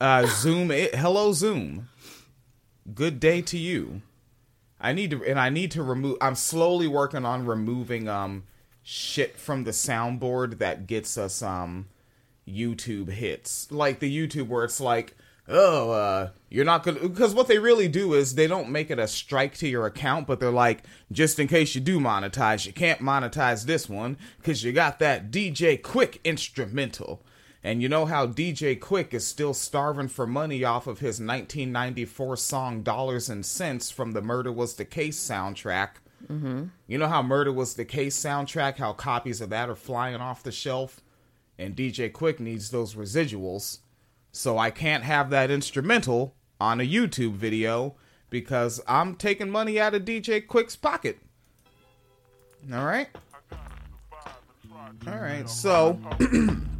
[0.00, 0.70] Uh, Zoom.
[0.70, 1.88] It, hello, Zoom.
[2.94, 4.02] Good day to you.
[4.80, 6.16] I need to, and I need to remove.
[6.20, 8.44] I'm slowly working on removing um
[8.82, 11.86] shit from the soundboard that gets us um
[12.48, 15.16] YouTube hits, like the YouTube where it's like,
[15.48, 18.98] oh, uh, you're not gonna, because what they really do is they don't make it
[18.98, 20.82] a strike to your account, but they're like,
[21.12, 25.30] just in case you do monetize, you can't monetize this one because you got that
[25.30, 27.22] DJ Quik instrumental.
[27.64, 32.36] And you know how DJ Quik is still starving for money off of his 1994
[32.36, 35.90] song Dollars and Cents from the Murder Was the Case soundtrack.
[36.26, 36.64] Mm-hmm.
[36.88, 40.42] You know how Murder Was the Case soundtrack, how copies of that are flying off
[40.42, 41.00] the shelf?
[41.56, 43.78] And DJ Quik needs those residuals.
[44.32, 47.94] So I can't have that instrumental on a YouTube video
[48.28, 51.20] because I'm taking money out of DJ Quik's pocket.
[52.72, 53.08] All right?
[55.06, 56.00] All right, so.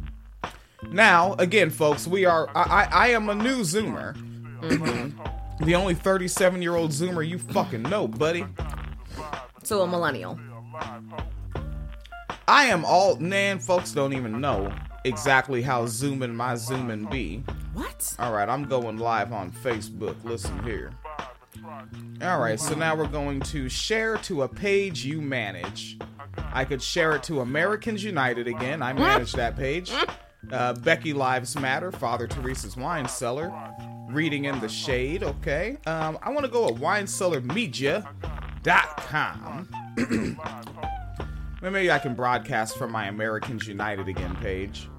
[0.91, 2.49] Now, again, folks, we are.
[2.55, 4.15] I, I am a new Zoomer.
[4.61, 5.65] Mm-hmm.
[5.65, 8.45] the only 37 year old Zoomer you fucking know, buddy.
[9.63, 10.39] So a millennial.
[12.47, 13.15] I am all.
[13.17, 14.73] Nan, folks don't even know
[15.05, 17.43] exactly how zooming my zooming be.
[17.73, 18.15] What?
[18.19, 20.21] All right, I'm going live on Facebook.
[20.23, 20.91] Listen here.
[22.21, 25.97] All right, so now we're going to share to a page you manage.
[26.53, 28.81] I could share it to Americans United again.
[28.81, 29.91] I manage that page.
[30.51, 33.51] Uh, Becky Lives Matter, Father Teresa's Wine Cellar,
[34.09, 35.77] Reading in the Shade, okay.
[35.87, 39.69] Um, I want to go at winecellarmedia.com.
[41.61, 44.89] Maybe I can broadcast from my Americans United again page.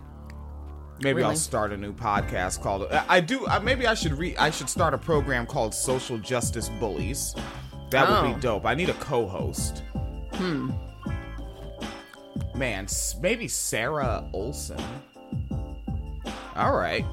[1.03, 2.87] Maybe I'll start a new podcast called.
[2.91, 3.45] I I do.
[3.47, 4.35] uh, Maybe I should re.
[4.37, 7.35] I should start a program called Social Justice Bullies.
[7.91, 8.35] That would Oh.
[8.35, 8.65] be dope.
[8.65, 9.83] I need a co-host.
[10.35, 10.71] Hmm.
[12.55, 12.87] Man,
[13.21, 14.79] maybe Sarah Olson.
[16.57, 17.05] All right.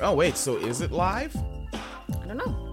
[0.00, 1.36] oh wait, so is it live?
[1.74, 2.68] I don't know.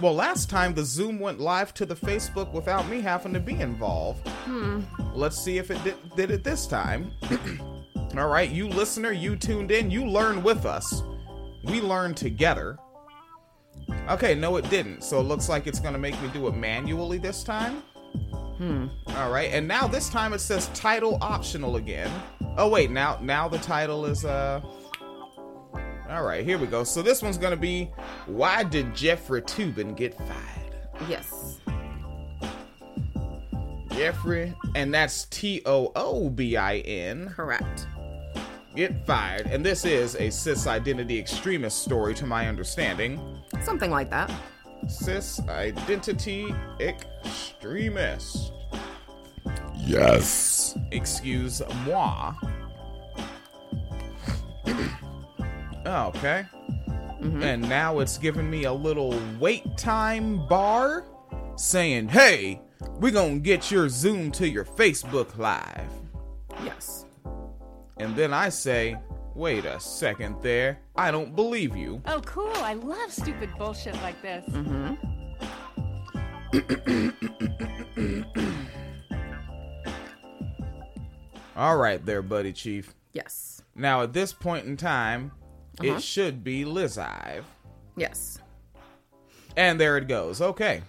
[0.00, 3.60] Well, last time the Zoom went live to the Facebook without me having to be
[3.60, 4.26] involved.
[4.28, 4.82] Hmm.
[5.12, 7.10] Let's see if it did, did it this time.
[8.16, 11.02] All right, you listener, you tuned in, you learn with us.
[11.64, 12.78] We learn together.
[14.08, 15.02] Okay, no, it didn't.
[15.02, 17.82] So it looks like it's going to make me do it manually this time.
[18.58, 18.86] Hmm.
[19.16, 22.10] All right, and now this time it says title optional again.
[22.56, 24.60] Oh wait, now now the title is uh.
[26.10, 26.84] All right, here we go.
[26.84, 27.84] So this one's gonna be
[28.26, 31.08] why did Jeffrey Toobin get fired?
[31.08, 31.60] Yes.
[33.92, 37.28] Jeffrey, and that's T O O B I N.
[37.28, 37.86] Correct.
[38.74, 43.20] Get fired, and this is a cis identity extremist story, to my understanding.
[43.62, 44.30] Something like that.
[44.86, 48.52] Cis identity extremist.
[49.76, 50.76] Yes.
[50.92, 52.34] Excuse moi.
[55.86, 56.46] okay.
[57.20, 57.42] Mm-hmm.
[57.42, 61.04] And now it's giving me a little wait time bar
[61.56, 62.60] saying, hey,
[63.00, 65.90] we're gonna get your Zoom to your Facebook Live.
[66.64, 67.04] Yes.
[67.98, 68.96] And then I say,
[69.38, 72.02] wait a second there, I don't believe you.
[72.06, 72.52] Oh, cool.
[72.56, 74.44] I love stupid bullshit like this.
[81.56, 82.94] All right, there, buddy chief.
[83.12, 83.62] Yes.
[83.74, 85.32] Now, at this point in time,
[85.80, 85.94] Uh-huh.
[85.96, 87.44] it should be Liz Ive.
[87.96, 88.38] Yes.
[89.56, 90.40] And there it goes.
[90.40, 90.82] Okay.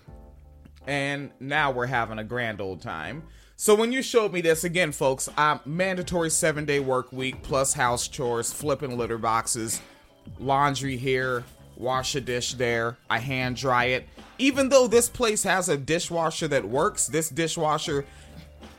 [0.87, 3.23] And now we're having a grand old time.
[3.61, 7.73] So when you showed me this again, folks, um, mandatory seven day work week plus
[7.73, 9.81] house chores, flipping litter boxes,
[10.39, 11.43] laundry here,
[11.75, 12.95] wash a dish there.
[13.09, 14.07] I hand dry it.
[14.37, 18.05] Even though this place has a dishwasher that works, this dishwasher,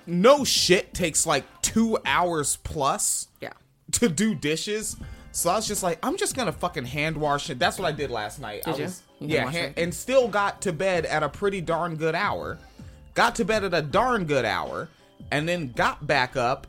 [0.06, 3.52] no shit, takes like two hours plus Yeah.
[3.92, 4.96] to do dishes.
[5.32, 7.58] So I was just like, I'm just gonna fucking hand wash it.
[7.58, 8.62] That's what I did last night.
[8.64, 8.84] Did you?
[8.84, 9.82] was- You yeah, hand washed hand- it?
[9.82, 12.58] and still got to bed at a pretty darn good hour.
[13.20, 14.88] Got to bed at a darn good hour,
[15.30, 16.66] and then got back up.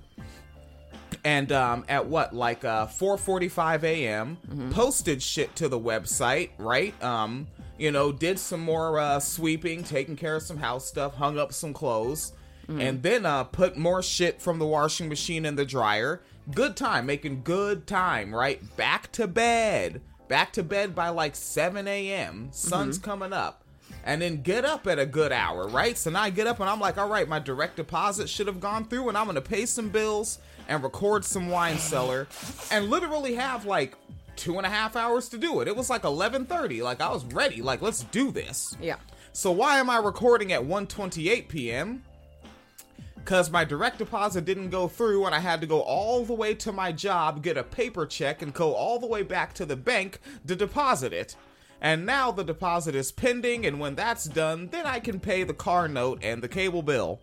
[1.24, 4.38] And um, at what like uh 4:45 a.m.
[4.50, 4.72] Mm-hmm.
[4.72, 6.94] posted shit to the website, right?
[7.02, 7.48] Um,
[7.78, 11.54] you know, did some more uh, sweeping, taking care of some house stuff, hung up
[11.54, 12.34] some clothes,
[12.68, 12.82] Mm-hmm.
[12.82, 16.22] and then uh, put more shit from the washing machine in the dryer.
[16.54, 18.60] Good time, making good time, right?
[18.76, 20.02] Back to bed.
[20.28, 22.50] Back to bed by like 7 a.m.
[22.52, 23.06] Sun's Mm-hmm.
[23.10, 23.64] coming up.
[24.04, 25.98] And then get up at a good hour, right?
[25.98, 28.60] So now I get up and I'm like, all right, my direct deposit should have
[28.60, 32.28] gone through and I'm gonna pay some bills and record some wine cellar
[32.72, 33.96] and literally have like
[34.36, 35.68] two and a half hours to do it.
[35.68, 36.82] It was like 11:30.
[36.82, 37.62] Like I was ready.
[37.62, 38.76] Like let's do this.
[38.82, 38.98] Yeah.
[39.34, 42.04] So why am I recording at 1:28 p.m.?
[43.24, 46.54] because my direct deposit didn't go through and I had to go all the way
[46.56, 49.76] to my job, get a paper check, and go all the way back to the
[49.76, 51.36] bank to deposit it.
[51.82, 55.54] And now the deposit is pending, and when that's done, then I can pay the
[55.54, 57.20] car note and the cable bill.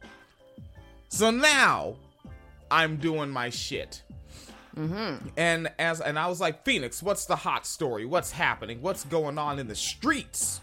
[1.09, 1.95] So now
[2.71, 4.03] I'm doing my shit.
[5.37, 8.05] And as and I was like, Phoenix, what's the hot story?
[8.05, 8.81] What's happening?
[8.81, 10.61] What's going on in the streets?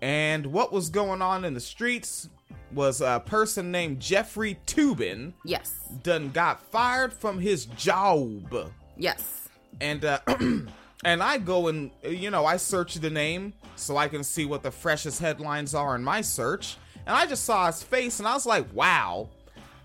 [0.00, 2.28] And what was going on in the streets
[2.72, 5.74] was a person named Jeffrey Toobin Yes.
[6.04, 8.70] done got fired from his job.
[8.96, 9.48] Yes.
[9.80, 10.20] And uh
[11.04, 14.62] and I go and you know, I search the name so I can see what
[14.62, 16.76] the freshest headlines are in my search.
[17.06, 19.28] And I just saw his face and I was like, wow.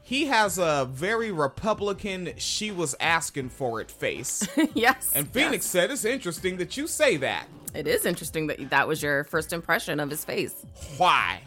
[0.05, 4.45] He has a very Republican she was asking for it face.
[4.73, 5.13] yes.
[5.15, 7.47] And Phoenix said it's interesting that you say that.
[7.73, 10.65] It is interesting that that was your first impression of his face.
[10.97, 11.41] Why?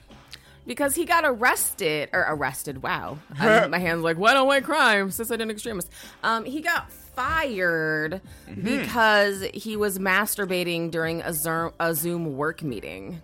[0.67, 3.19] Because he got arrested, or arrested, wow.
[3.39, 5.11] I'm- my hand's like, why don't white crime?
[5.11, 5.91] Suicide extremist.
[6.25, 8.21] Um, he got fired
[8.63, 13.23] because he was masturbating during a Zoom, a Zoom work meeting.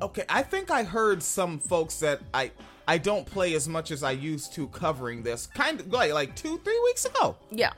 [0.00, 2.50] Okay, I think I heard some folks that I
[2.88, 5.46] I don't play as much as I used to covering this.
[5.46, 7.36] Kind of like like two three weeks ago.
[7.50, 7.72] Yeah.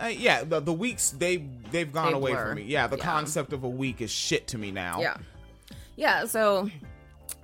[0.00, 2.46] Uh, yeah, the the weeks they they've gone They away blur.
[2.46, 2.62] from me.
[2.62, 3.04] Yeah, the Yeah.
[3.04, 5.00] concept of a week is shit to me now.
[5.00, 5.16] Yeah.
[6.00, 6.24] Yeah.
[6.24, 6.70] So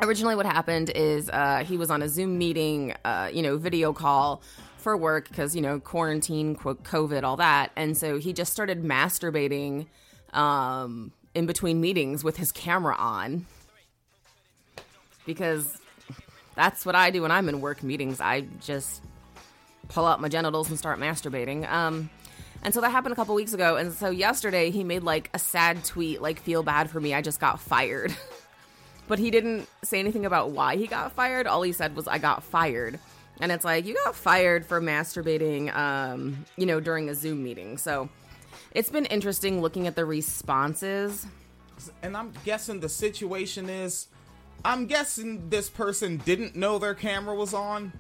[0.01, 3.93] originally, what happened is uh, he was on a Zoom meeting, uh, you know, video
[3.93, 4.41] call
[4.79, 7.71] for work because, you know, quarantine, quote, COVID, all that.
[7.77, 9.89] And so he just started masturbating
[10.33, 13.45] um, in between meetings with his camera on
[15.27, 15.77] because
[16.55, 18.23] that's what I do when I'm in work meetings.
[18.23, 19.03] I just
[19.89, 21.71] pull out my genitals and start masturbating.
[21.71, 22.09] Um,
[22.63, 23.77] and so that happened a couple weeks ago.
[23.77, 27.13] And so yesterday he made like a sad tweet, like, feel bad for me.
[27.13, 28.17] I just got fired.
[29.09, 31.47] but he didn't say anything about why he got fired.
[31.47, 32.99] All he said was, I got fired.
[33.41, 37.79] And it's like, you got fired for masturbating, um, you know, during a Zoom meeting.
[37.79, 38.09] So
[38.73, 41.27] it's been interesting looking at the responses.
[42.03, 44.09] And I'm guessing the situation is
[44.65, 47.93] I'm guessing this person didn't know their camera was on.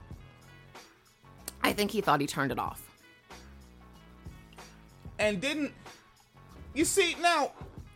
[1.62, 2.82] I think he thought he turned it off.
[5.18, 5.72] and didn't
[6.74, 7.52] you see now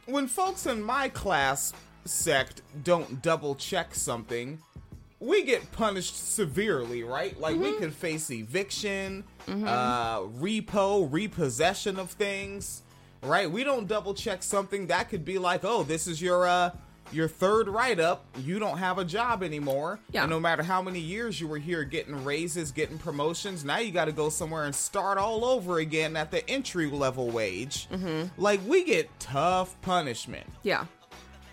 [0.06, 1.72] when folks in my class
[2.10, 4.58] sect don't double check something
[5.20, 7.38] we get punished severely right?
[7.38, 12.82] Like we can face eviction uh repo repossession of things
[13.22, 13.50] right?
[13.50, 14.86] We don't double check something.
[14.86, 16.70] That could be like oh this is your uh
[17.12, 18.24] your third write-up.
[18.38, 19.98] You don't have a job anymore.
[20.12, 20.22] Yeah.
[20.22, 23.90] and no matter how many years you were here getting raises getting promotions now you
[23.92, 27.88] got to go somewhere and start all over again at the entry level wage.
[28.38, 30.46] Like we get tough punishment.
[30.62, 30.86] Yeah.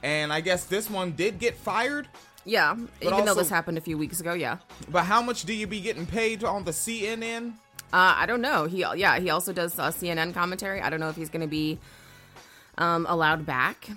[0.04, 2.08] And i guess this one did get fired
[2.46, 2.76] Yeah.
[3.02, 4.34] Even though this happened a few weeks ago.
[4.34, 4.58] Yeah.
[4.90, 7.54] but how much do you be getting paid on the cnn
[7.94, 8.66] Uh, I don't know.
[8.68, 10.82] He yeah, he also does uh, CNN commentary.
[10.82, 11.78] I don't know if he's going to be
[12.78, 13.90] um, allowed back.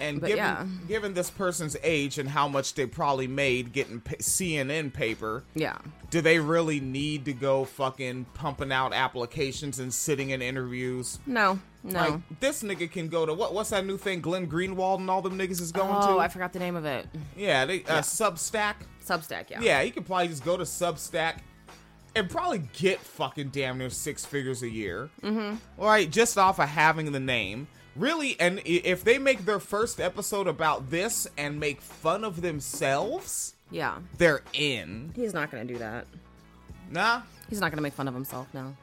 [0.00, 0.66] and But given, yeah.
[0.88, 5.76] given this person's age and how much they probably made getting pa- cnn paper Yeah.
[6.10, 11.58] do they really need to go fucking pumping out applications and sitting in interviews No.
[11.84, 11.98] No.
[12.00, 13.54] Like this nigga can go to what?
[13.54, 14.20] What's that new thing?
[14.20, 16.12] Glenn Greenwald and all them niggas is going oh, to.
[16.14, 17.06] Oh, I forgot the name of it.
[17.36, 18.74] yeah, they uh, Substack.
[19.04, 19.50] Substack.
[19.50, 19.60] Yeah.
[19.60, 21.38] Yeah, he could probably just go to Substack
[22.14, 25.10] and probably get fucking damn near six figures a year.
[25.22, 25.56] Mm-hmm.
[25.82, 27.66] Right, just off of having the name.
[27.96, 33.54] Really, and if they make their first episode about this and make fun of themselves,
[33.70, 33.98] Yeah.
[34.18, 35.12] they're in.
[35.14, 36.06] He's not going to do that.
[36.90, 37.22] Nah.
[37.50, 38.46] He's not going to make fun of himself.
[38.54, 38.74] No.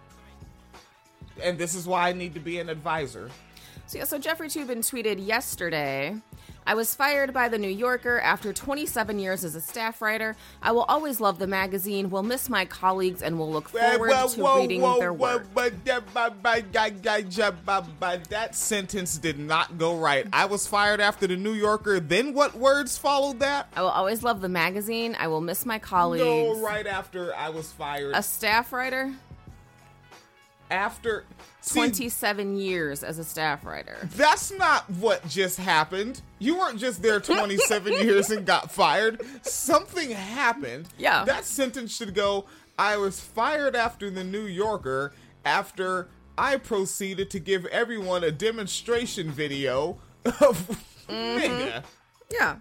[1.42, 3.30] And this is why I need to be an advisor.
[3.88, 6.16] So yeah, so Jeffrey Toobin tweeted yesterday,
[6.68, 10.36] I was fired by the New Yorker after 27 years as a staff writer.
[10.62, 14.12] I will always love the magazine, will miss my colleagues, and will look eh, forward
[14.12, 15.52] to reading their work.
[18.30, 20.28] That sentence did not go right.
[20.32, 22.00] I was fired after the New Yorker.
[22.00, 23.70] Then what words followed that?
[23.76, 25.16] I will always love the magazine.
[25.18, 26.24] I will miss my colleagues.
[26.24, 28.14] No, right after I was fired.
[28.16, 29.12] A staff writer,
[30.70, 31.26] after
[31.62, 33.98] see, 27 years as a staff writer.
[34.16, 36.22] That's not what just happened.
[36.40, 39.22] You weren't just there 27 years and got fired.
[39.46, 40.88] Something happened.
[40.98, 41.26] Yeah.
[41.26, 42.46] That sentence should go
[42.80, 45.12] I was fired after the New Yorker
[45.44, 46.08] after
[46.38, 51.14] I proceeded to give everyone a demonstration video of mm-hmm.
[51.14, 51.84] nigga.
[52.32, 52.56] Yeah.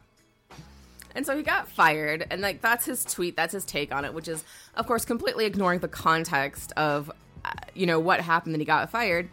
[1.14, 4.12] And so he got fired, and like that's his tweet, that's his take on it,
[4.12, 7.10] which is, of course, completely ignoring the context of,
[7.74, 9.28] you know, what happened that he got fired.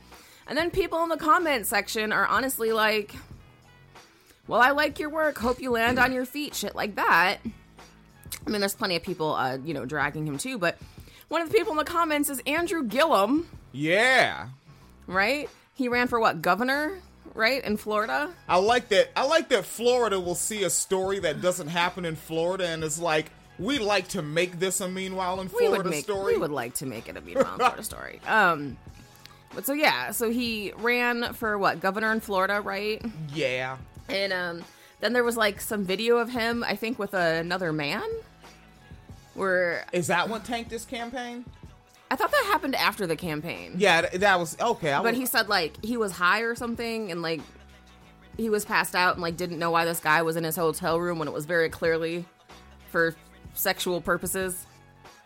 [0.48, 3.16] And then people in the comment section are honestly like,
[4.48, 5.38] "Well, I like your work.
[5.38, 7.38] Hope you land on your feet." Shit like that.
[8.46, 10.58] I mean, there's plenty of people, uh, you know, dragging him too.
[10.60, 10.78] But
[11.30, 14.50] one of the people in the comments is Andrew Gillum, Yeah.
[15.08, 15.50] right?
[15.74, 17.00] He ran for what governor,
[17.34, 18.30] right, in Florida.
[18.48, 19.10] I like that.
[19.16, 23.00] I like that Florida will see a story that doesn't happen in Florida and it's
[23.00, 26.34] like, we like to make this a meanwhile in we Florida would make story.
[26.34, 28.20] we would like to make it a meanwhile in Florida story.
[28.28, 28.78] Um,
[29.54, 33.02] but so yeah, so he ran for what governor in Florida, right?
[33.34, 33.78] yeah.
[34.10, 34.64] And um,
[35.00, 38.04] then there was like some video of him, I think, with another man.
[39.34, 41.46] Where Is that what tanked this campaign?
[42.12, 43.74] I thought that happened after the campaign.
[43.78, 44.94] Yeah, th- that was okay.
[44.94, 47.42] I but was, he said like he was high or something, and like
[48.38, 51.00] he was passed out and like didn't know why this guy was in his hotel
[51.00, 52.26] room when it was very clearly
[52.92, 53.16] for
[53.56, 54.66] sexual purposes.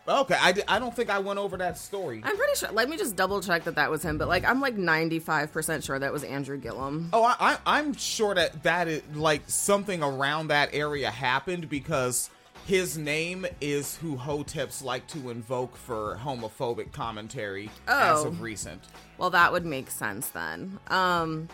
[0.07, 0.37] okay.
[0.39, 2.21] I, I don't think I went over that story.
[2.23, 2.71] I'm pretty sure.
[2.71, 4.17] Let me just double check that that was him.
[4.17, 7.09] But like, I'm like 95% sure that was Andrew Gillum.
[7.13, 12.29] Oh, I, I, I'm sure that that is like something around that area happened because
[12.65, 18.27] his name is who Hoteps like to invoke for homophobic commentary as Oh.
[18.27, 18.83] of recent.
[19.17, 20.79] Well, that would make sense then.
[20.87, 21.49] Um,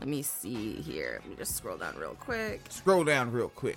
[0.00, 1.18] let me see here.
[1.22, 2.60] Let me just scroll down real quick.
[2.68, 3.76] Scroll down real quick.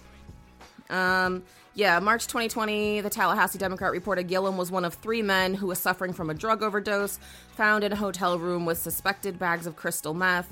[0.90, 1.44] Um,
[1.76, 5.80] yeah, March 2020, the Tallahassee Democrat reported Gillum was one of three men who was
[5.80, 7.20] suffering from a drug overdose,
[7.56, 10.52] found in a hotel room with suspected bags of crystal meth.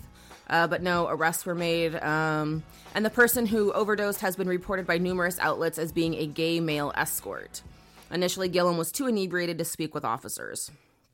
[0.50, 1.96] Uh, but no arrests were made.
[1.98, 2.64] Um,
[2.96, 6.62] and the person who overdosed has been reported by numerous outlets as being a gay
[6.62, 7.62] male escort.
[8.12, 10.72] Initially, Gillum was too inebriated to speak with officers.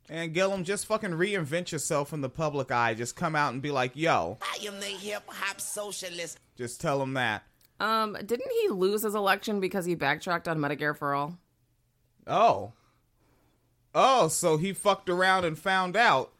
[0.07, 2.93] And Gillum, just fucking reinvent yourself in the public eye.
[2.93, 6.39] Just come out and be like, yo, I am the hip hop socialist.
[6.55, 7.43] just tell him that.
[7.83, 11.37] Um, didn't he lose his election because he backtracked on Medicare for all?
[12.25, 12.71] Oh.
[13.93, 16.31] Oh, so he fucked around and found out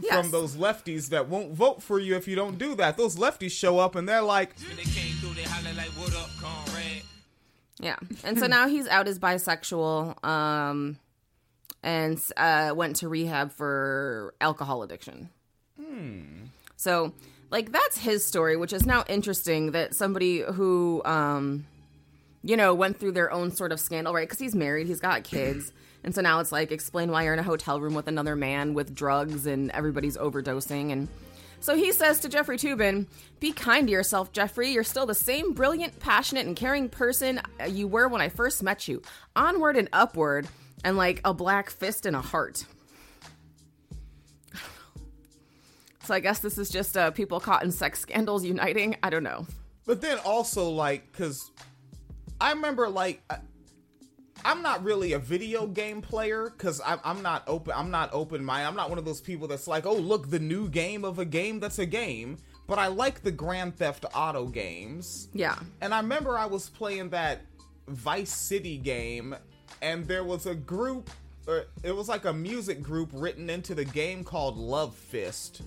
[0.00, 0.20] Yes.
[0.22, 2.96] from those lefties that won't vote for you if you don't do that.
[2.96, 6.14] Those lefties show up and they're like, When they came through, they holler like, "What
[6.16, 7.02] up, comrade?"
[7.78, 7.96] Yeah.
[8.24, 10.98] And so now he's out as bisexual um
[11.82, 15.28] and uh went to rehab for alcohol addiction.
[15.80, 16.22] Hmm.
[16.76, 17.12] So
[17.54, 21.64] like that's his story, which is now interesting that somebody who um
[22.42, 24.28] you know went through their own sort of scandal, right?
[24.28, 25.72] Cuz he's married, he's got kids.
[26.06, 28.74] And so now it's like explain why you're in a hotel room with another man
[28.74, 31.08] with drugs and everybody's overdosing and
[31.60, 33.06] so he says to Jeffrey Toobin,
[33.40, 34.70] Be kind to yourself, Jeffrey.
[34.70, 38.86] You're still the same brilliant, passionate, and caring person you were when I first met
[38.86, 39.00] you.
[39.34, 40.46] Onward and upward,
[40.84, 42.66] and like a black fist and a heart.
[46.04, 48.96] So I guess this is just uh, people caught in sex scandals uniting.
[49.02, 49.46] I don't know.
[49.86, 51.50] But then also like, cause
[52.40, 53.38] I remember like, I-
[54.46, 57.72] I'm not really a video game player because I'm, I'm not open.
[57.74, 58.68] I'm not open minded.
[58.68, 61.24] I'm not one of those people that's like, oh look, the new game of a
[61.24, 62.36] game that's a game.
[62.66, 65.28] But I like the Grand Theft Auto games.
[65.32, 65.56] Yeah.
[65.80, 67.40] And I remember I was playing that
[67.88, 69.34] Vice City game,
[69.82, 71.10] and there was a group,
[71.46, 75.62] or it was like a music group written into the game called Love Fist.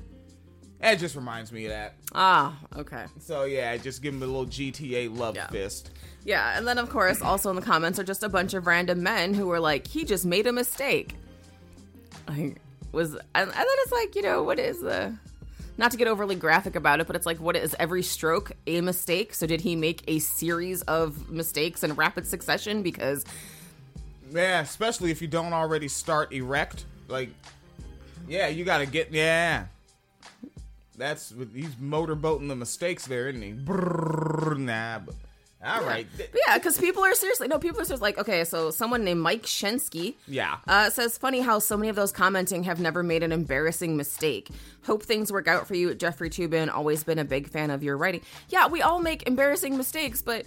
[0.81, 1.95] It just reminds me of that.
[2.13, 3.05] Ah, okay.
[3.19, 5.47] So yeah, just give him a little GTA Love Yeah.
[5.47, 5.91] Fist.
[6.23, 9.01] Yeah, and then of course, also in the comments are just a bunch of random
[9.01, 11.15] men who were like, "He just made a mistake."
[12.27, 12.57] Like,
[12.91, 15.15] was and, and then it's like, you know, what is the?
[15.79, 18.81] Not to get overly graphic about it, but it's like, what is every stroke a
[18.81, 19.35] mistake?
[19.35, 22.81] So did he make a series of mistakes in rapid succession?
[22.81, 23.25] Because
[24.31, 26.85] Yeah, especially if you don't already start erect.
[27.07, 27.29] Like,
[28.27, 29.65] yeah, you gotta get yeah.
[30.97, 33.53] That's he's motorboating the mistakes there, isn't he?
[33.53, 35.15] Brrr, nah, but
[35.63, 36.07] all right.
[36.17, 39.21] But yeah, because people are seriously no, people are just like, okay, so someone named
[39.21, 40.57] Mike Shensky, Yeah.
[40.67, 44.49] uh, says funny how so many of those commenting have never made an embarrassing mistake.
[44.85, 46.73] Hope things work out for you, Jeffrey Toobin.
[46.73, 48.21] Always been a big fan of your writing.
[48.49, 50.45] Yeah, we all make embarrassing mistakes, but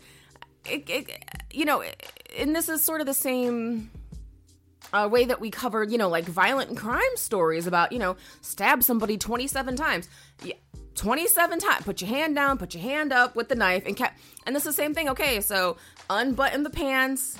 [0.64, 1.10] it, it,
[1.52, 1.82] you know,
[2.38, 3.90] and this is sort of the same
[4.92, 8.82] uh, way that we covered, you know, like violent crime stories about, you know, stab
[8.82, 10.08] somebody 27 times.
[10.42, 10.54] Yeah,
[10.94, 11.84] 27 times.
[11.84, 14.20] Put your hand down, put your hand up with the knife, and kept.
[14.46, 15.08] And this is the same thing.
[15.08, 15.76] Okay, so
[16.08, 17.38] unbutton the pants,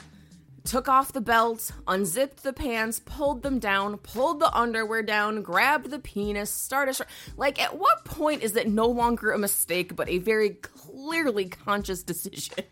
[0.64, 5.90] took off the belt, unzipped the pants, pulled them down, pulled the underwear down, grabbed
[5.90, 6.96] the penis, started.
[6.96, 7.02] Sh-
[7.36, 12.02] like, at what point is it no longer a mistake, but a very clearly conscious
[12.02, 12.64] decision?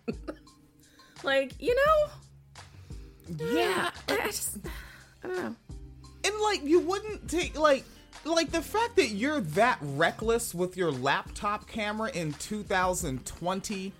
[1.24, 2.12] like, you know?
[3.36, 3.90] Yeah.
[4.08, 4.58] I just.
[5.24, 5.56] I don't know.
[6.24, 7.84] and like you wouldn't take like
[8.24, 13.92] like the fact that you're that reckless with your laptop camera in 2020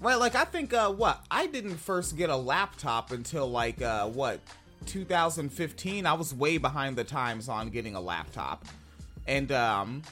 [0.00, 4.06] right like i think uh what i didn't first get a laptop until like uh
[4.06, 4.40] what
[4.86, 8.64] 2015 i was way behind the times on getting a laptop
[9.26, 10.02] and um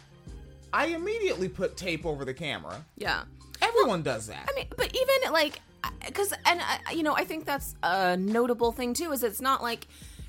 [0.73, 3.25] i immediately put tape over the camera Yeah.
[3.63, 5.61] everyone does that I mean, but even like
[6.07, 9.63] because and uh, you know I think that's a notable thing too is it's not
[9.63, 9.87] like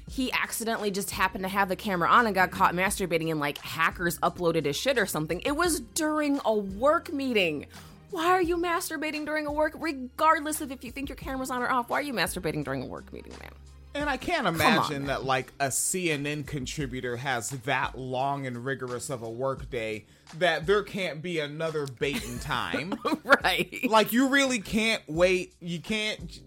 [0.09, 3.57] he accidentally just happened to have the camera on and got caught masturbating and like
[3.57, 5.41] hackers uploaded his shit or something.
[5.41, 7.65] It was during a work meeting.
[8.11, 11.61] Why are you masturbating during a work regardless of if you think your camera's on
[11.61, 11.89] or off?
[11.89, 13.51] Why are you masturbating during a work meeting, man?
[13.95, 15.07] And I can't imagine man.
[15.07, 20.05] that like a CNN contributor has that long and rigorous of a workday
[20.35, 22.95] that there can't be another bait in time.
[23.23, 23.87] right.
[23.89, 25.55] like you really can't wait.
[25.59, 26.41] You can't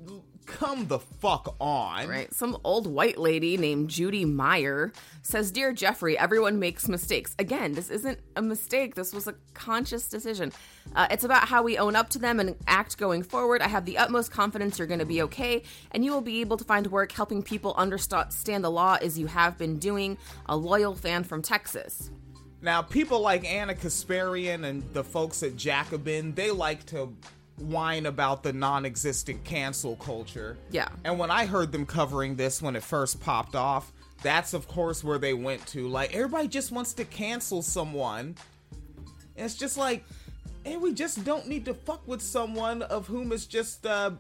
[0.51, 2.09] come the fuck on.
[2.09, 2.33] Right.
[2.35, 7.35] Some old white lady named Judy Meyer says, Dear Jeffrey, everyone makes mistakes.
[7.39, 8.95] Again, this isn't a mistake.
[8.95, 10.53] This was a conscious decision.
[10.95, 13.63] Uh, it's about how we own up to them and act going forward.
[13.63, 16.57] I have the utmost confidence you're going to be okay, and you will be able
[16.57, 20.19] to find work helping people understand the law as you have been doing.
[20.47, 22.11] A loyal fan from Texas.
[22.63, 27.15] Now, people like Ana Kasparian and the folks at Jacobin, they like to
[27.57, 30.59] whine about the non-existent cancel culture.
[30.71, 30.89] Yeah.
[31.05, 35.03] And when I heard them covering this when it first popped off, that's of course
[35.03, 35.89] where they went to.
[35.89, 38.35] Like everybody just wants to cancel someone.
[39.37, 40.05] And it's just like,
[40.65, 44.13] and we just don't need to fuck with someone of whom is just uh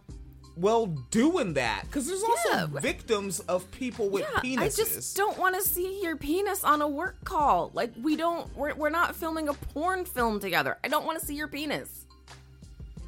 [0.61, 2.67] well doing that because there's also Yeah.
[2.81, 4.61] victims of people with Yeah, penises.
[4.61, 7.71] I just don't want to see your penis on a work call.
[7.75, 10.79] Like we don't, we're, we're not filming a porn film together.
[10.85, 12.07] I don't want to see your penis.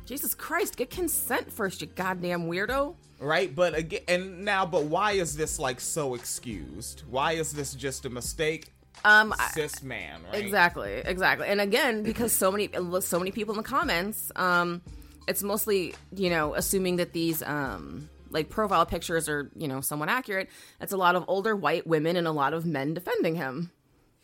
[0.06, 2.94] Jesus Christ, get consent first, you goddamn weirdo.
[3.20, 7.04] Right, but again, and now, but why is this like so excused?
[7.08, 8.72] Why is this just a mistake?
[9.04, 10.42] Um, cis man, right?
[10.42, 11.46] Exactly, exactly.
[11.48, 12.68] And again, because so many
[13.00, 14.82] so many people in the comments, um,
[15.26, 20.08] it's mostly you know assuming that these um like profile pictures are you know somewhat
[20.08, 20.48] accurate.
[20.80, 23.70] It's a lot of older white women and a lot of men defending him.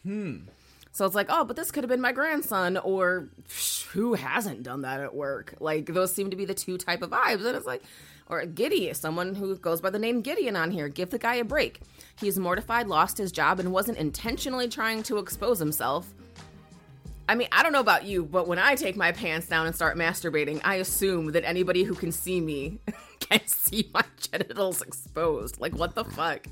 [0.02, 0.36] Hmm.
[0.92, 4.62] So it's like, oh, but this could have been my grandson, or "Psh, who hasn't
[4.62, 5.54] done that at work?
[5.60, 7.82] Like those seem to be the two type of vibes, and it's like,
[8.28, 10.88] or Giddy, someone who goes by the name Gideon on here.
[10.88, 11.80] Give the guy a break.
[12.18, 16.12] He's mortified, lost his job, and wasn't intentionally trying to expose himself.
[17.28, 19.76] I mean, I don't know about you, but when I take my pants down and
[19.76, 22.80] start masturbating, I assume that anybody who can see me
[23.20, 25.60] can see my genitals exposed.
[25.60, 26.46] Like, what the fuck?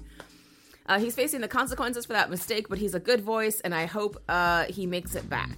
[0.84, 3.86] Uh, he's facing the consequences for that mistake, but he's a good voice, and I
[3.86, 5.56] hope uh, he makes it back.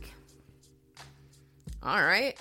[1.82, 2.38] All right.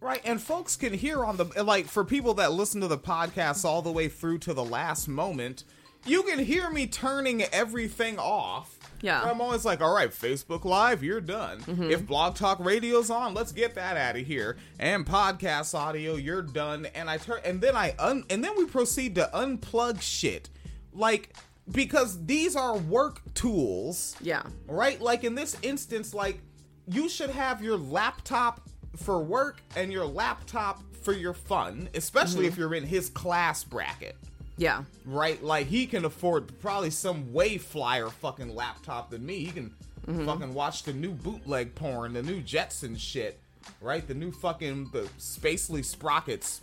[0.00, 3.64] Right, and folks can hear on the like for people that listen to the podcast
[3.64, 5.64] all the way through to the last moment,
[6.06, 8.77] you can hear me turning everything off.
[9.00, 9.22] Yeah.
[9.22, 11.60] I'm always like, all right, Facebook Live, you're done.
[11.60, 11.90] Mm-hmm.
[11.90, 14.56] If Blog Talk Radio's on, let's get that out of here.
[14.78, 16.86] And podcast audio, you're done.
[16.94, 20.50] And I turn, and then I un, and then we proceed to unplug shit,
[20.92, 21.34] like
[21.70, 24.42] because these are work tools Yeah.
[24.66, 25.00] right?
[25.00, 26.40] Like in this instance, like
[26.86, 28.62] you should have your laptop
[28.96, 34.16] for work and your laptop for your fun, especially if you're in his class bracket,
[34.58, 34.82] Yeah.
[35.06, 35.42] right?
[35.42, 39.44] Like he can afford probably some way flyer fucking laptop than me.
[39.44, 39.74] He can
[40.26, 43.40] fucking watch the new bootleg porn, the new Jetson shit,
[43.80, 44.06] right?
[44.06, 46.60] The new fucking the Spacely Sprockets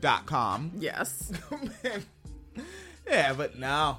[0.00, 0.72] dot com.
[0.78, 1.30] Yes.
[1.84, 2.04] Man.
[3.06, 3.98] Yeah, but no.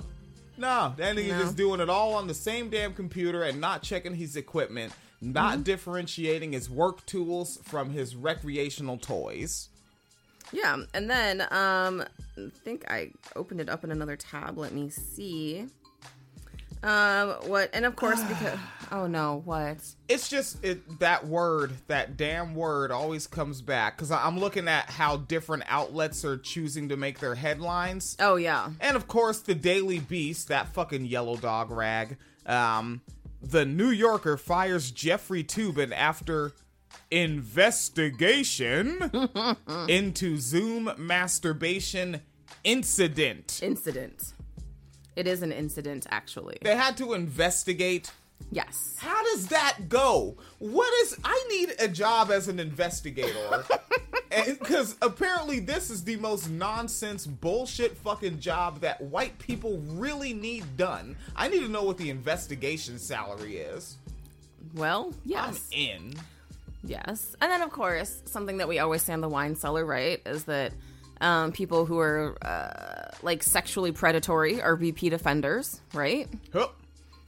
[0.57, 1.39] No, that nigga No.
[1.41, 5.53] just doing it all on the same damn computer and not checking his equipment, not
[5.53, 5.63] Mm-hmm.
[5.63, 9.68] differentiating his work tools from his recreational toys.
[10.51, 12.03] Yeah, and then um
[12.37, 14.57] I think I opened it up in another tab.
[14.57, 15.67] Let me see.
[16.81, 18.57] Um what and of course because
[18.91, 19.77] oh no, what?
[20.07, 24.89] It's just it, that word, that damn word, always comes back because I'm looking at
[24.89, 28.15] how different outlets are choosing to make their headlines.
[28.19, 28.69] Oh yeah.
[28.79, 32.17] And of course, the Daily Beast, that fucking yellow dog rag.
[32.45, 33.01] Um,
[33.41, 36.53] the New Yorker fires Jeffrey Toobin after
[37.11, 39.11] investigation
[39.87, 42.21] into Zoom masturbation
[42.63, 43.59] incident.
[43.63, 44.33] Incident.
[45.15, 46.57] It is an incident actually.
[46.61, 48.11] They had to investigate.
[48.51, 48.95] Yes.
[48.97, 50.37] How does that go?
[50.59, 51.17] What is?
[51.23, 53.63] I need a job as an investigator.
[54.45, 60.77] Because apparently, this is the most nonsense, bullshit fucking job that white people really need
[60.77, 61.15] done.
[61.35, 63.97] I need to know what the investigation salary is.
[64.75, 65.67] Well, yes.
[65.73, 66.13] I'm in.
[66.83, 67.35] Yes.
[67.41, 70.45] And then, of course, something that we always say in the wine cellar, right, is
[70.45, 70.73] that
[71.21, 76.27] um, people who are uh, like sexually predatory are repeat offenders, right?
[76.53, 76.67] Huh.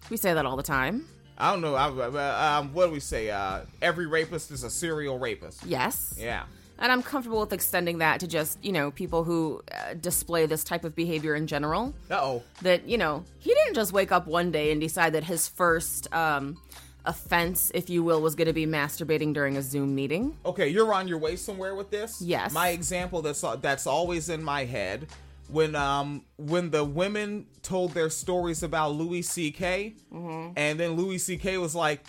[0.10, 1.06] We say that all the time.
[1.38, 1.76] I don't know.
[1.76, 3.30] I, I- um, what do we say?
[3.30, 5.66] Uh, every rapist is a serial rapist.
[5.66, 6.16] Yes.
[6.18, 6.44] Yeah.
[6.80, 10.64] And I'm comfortable with extending that to just, you know, people who uh, display this
[10.64, 11.94] type of behavior in general.
[12.10, 12.44] Uh oh.
[12.64, 16.12] That, you know, he didn't just wake up one day and decide that his first
[16.14, 16.58] um,
[17.06, 20.38] offense, if you will, was going to be masturbating during a Zoom meeting.
[20.46, 22.22] Okay, you're on your way somewhere with this.
[22.22, 22.54] Yes.
[22.54, 25.08] My example that's that's always in my head
[25.50, 29.96] when um when the women told their stories about Louis C.K.
[30.14, 30.54] Mm-hmm.
[30.56, 31.58] and then Louis C.K.
[31.58, 32.06] was like,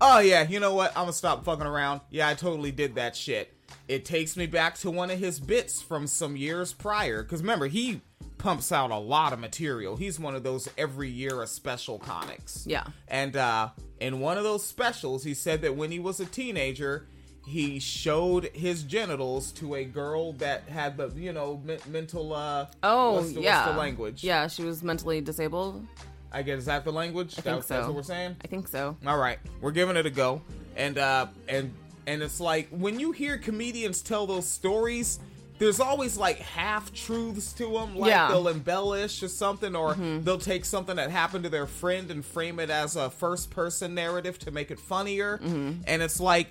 [0.00, 0.90] "Oh yeah, you know what?
[0.90, 2.00] I'm gonna stop fucking around.
[2.10, 3.52] Yeah, I totally did that shit."
[3.88, 7.22] It takes me back to one of his bits from some years prior.
[7.22, 8.00] Because remember, he
[8.46, 9.96] pumps out a lot of material.
[9.96, 12.64] He's one of those every year a special comics.
[12.64, 12.84] Yeah.
[13.08, 17.08] And uh, in one of those specials, he said that when he was a teenager,
[17.44, 22.32] he showed his genitals to a girl that had the, you know, me- mental.
[22.32, 23.64] Uh, Oh, what's the, yeah.
[23.64, 24.22] What's the language?
[24.22, 25.84] Yeah, she was mentally disabled.
[26.30, 27.34] I guess is that the language?
[27.38, 27.74] I think so.
[27.74, 28.36] That's what we're saying.
[28.44, 28.96] I think so.
[29.04, 30.40] All right, we're giving it a go,
[30.76, 31.72] and uh, and
[32.06, 35.18] and it's like when you hear comedians tell those stories,
[35.58, 37.96] there's always like half truths to them.
[37.96, 38.28] Like Yeah.
[38.28, 40.24] they'll embellish or something, or mm-hmm.
[40.24, 43.94] they'll take something that happened to their friend and frame it as a first person
[43.94, 45.38] narrative to make it funnier.
[45.38, 45.82] Mm-hmm.
[45.86, 46.48] And it's like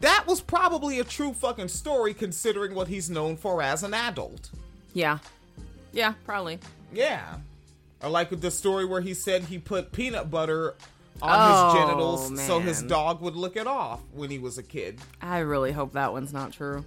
[0.00, 4.50] that was probably a true fucking story considering what he's known for as an adult.
[4.92, 5.18] Yeah.
[5.92, 6.58] Yeah, probably.
[6.92, 7.36] Yeah.
[8.02, 10.74] Or like the story where he said he put peanut butter
[11.22, 14.62] on Oh, his genitals so his dog would lick it off when he was a
[14.62, 14.98] kid.
[15.22, 16.84] I really hope that one's not true.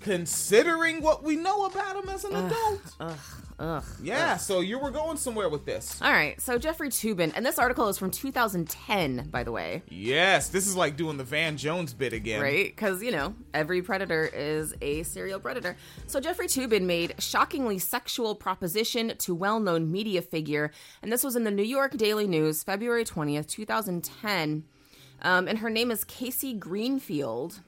[0.00, 2.80] Considering what we know about him as an adult.
[3.00, 3.18] Ugh,
[3.58, 3.84] ugh.
[4.02, 6.00] Yeah, so you were going somewhere with this.
[6.00, 10.48] All right, so Jeffrey Toobin, and this article is from 2010, by the way, Yes,
[10.48, 12.40] this is like doing the Van Jones bit again.
[12.40, 12.66] right?
[12.74, 15.76] Because, you know, every predator is a serial predator.
[16.06, 20.70] So Jeffrey Toobin made shockingly sexual proposition to well known media figure,
[21.02, 24.64] and this was in the New York Daily News, February 20th, 2010.
[25.22, 27.60] Um, and her name is Casey Greenfield.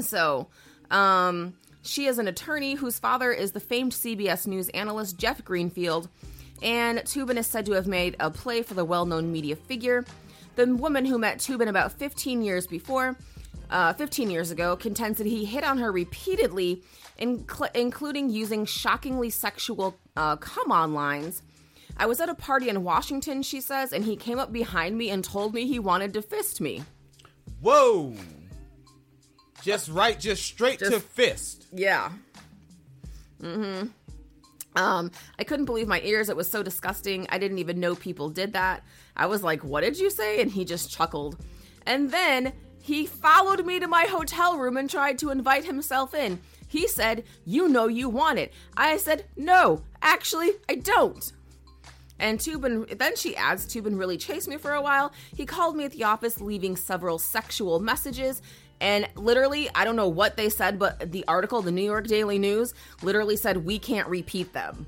[0.00, 0.48] So,
[0.90, 6.08] um, she is an attorney whose father is the famed CBS News analyst Jeff Greenfield,
[6.62, 10.04] and Toobin is said to have made a play for the well known media figure.
[10.56, 13.16] The woman who met Toobin about 15 years before,
[13.70, 16.82] uh, 15 years ago, contends that he hit on her repeatedly,
[17.20, 21.42] incl- including using shockingly sexual uh, come on lines.
[21.96, 25.10] I was at a party in Washington, she says, and he came up behind me
[25.10, 26.82] and told me he wanted to fist me.
[27.60, 28.14] Whoa.
[29.64, 31.66] Just right, just straight to fist.
[31.72, 32.12] Yeah.
[33.40, 33.86] Mm-hmm.
[34.76, 36.28] Um, I couldn't believe my ears.
[36.28, 37.26] It was so disgusting.
[37.30, 38.84] I didn't even know people did that.
[39.16, 41.38] I was like, "What did you say?" And he just chuckled.
[41.86, 46.40] And then he followed me to my hotel room and tried to invite himself in.
[46.68, 51.32] He said, "You know you want it." I said, "No, actually, I don't."
[52.18, 55.12] And Toobin, then she adds, Toobin really chased me for a while.
[55.36, 58.40] He called me at the office, leaving several sexual messages.
[58.80, 62.38] And literally, I don't know what they said, but the article, the New York Daily
[62.38, 64.86] News, literally said, we can't repeat them.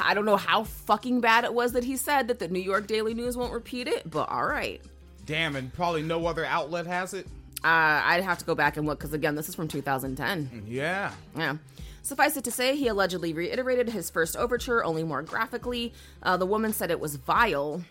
[0.00, 2.86] I don't know how fucking bad it was that he said that the New York
[2.86, 4.80] Daily News won't repeat it, but all right.
[5.26, 7.26] Damn, and probably no other outlet has it.
[7.64, 10.64] Uh, I'd have to go back and look because, again, this is from 2010.
[10.66, 11.12] Yeah.
[11.36, 11.56] Yeah.
[12.02, 15.92] Suffice it to say, he allegedly reiterated his first overture, only more graphically.
[16.22, 17.84] Uh, the woman said it was vile.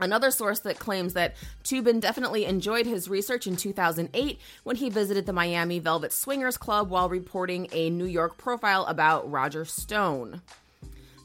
[0.00, 5.26] Another source that claims that Toobin definitely enjoyed his research in 2008 when he visited
[5.26, 10.40] the Miami Velvet Swingers Club while reporting a New York profile about Roger Stone.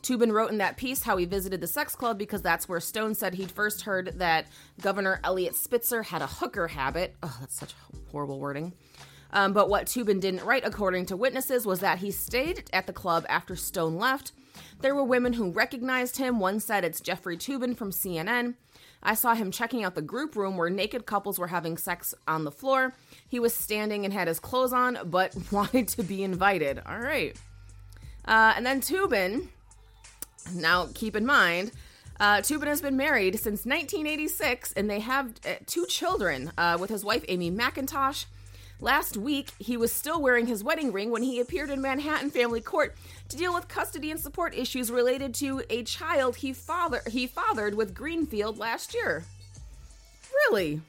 [0.01, 3.15] Toobin wrote in that piece how he visited the sex club because that's where Stone
[3.15, 4.45] said he'd first heard that
[4.79, 7.15] Governor Eliot Spitzer had a hooker habit.
[7.23, 7.73] Oh, that's such
[8.11, 8.73] horrible wording.
[9.31, 12.93] Um, but what Toobin didn't write, according to witnesses, was that he stayed at the
[12.93, 14.31] club after Stone left.
[14.81, 16.39] There were women who recognized him.
[16.39, 18.53] One said it's Jeffrey Toobin from CNN.
[19.05, 22.43] I saw him checking out the group room where naked couples were having sex on
[22.43, 22.93] the floor.
[23.29, 26.81] He was standing and had his clothes on, but wanted to be invited.
[26.85, 27.37] All right.
[28.25, 29.47] Uh, and then Toobin,
[30.55, 31.71] now keep in mind,
[32.19, 36.89] uh, Toobin has been married since 1986, and they have uh, two children uh, with
[36.89, 38.25] his wife Amy McIntosh.
[38.79, 42.61] Last week, he was still wearing his wedding ring when he appeared in Manhattan family
[42.61, 42.95] court
[43.29, 47.73] to deal with custody and support issues related to a child he father he fathered
[47.75, 49.23] with Greenfield last year.
[50.49, 50.81] Really?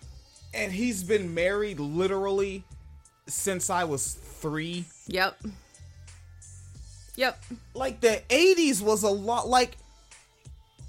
[0.55, 2.65] And he's been married literally
[3.27, 4.85] since I was three.
[5.09, 5.39] Yep.
[7.17, 7.43] Yep.
[7.75, 9.79] like the 80s was a lot like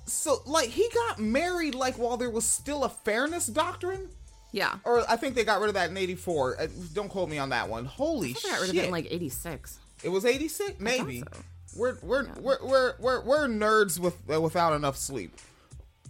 [0.05, 4.09] so like he got married like while there was still a fairness doctrine
[4.51, 4.75] Yeah.
[4.83, 7.49] or i think they got rid of that in 84 uh, don't quote me on
[7.49, 9.79] that one holy shit got rid of it in like 86.
[10.03, 11.19] It was 86 maybe.
[11.19, 11.25] so.
[11.75, 15.35] we're, we're, we're we're we're we're nerds with uh, without enough sleep.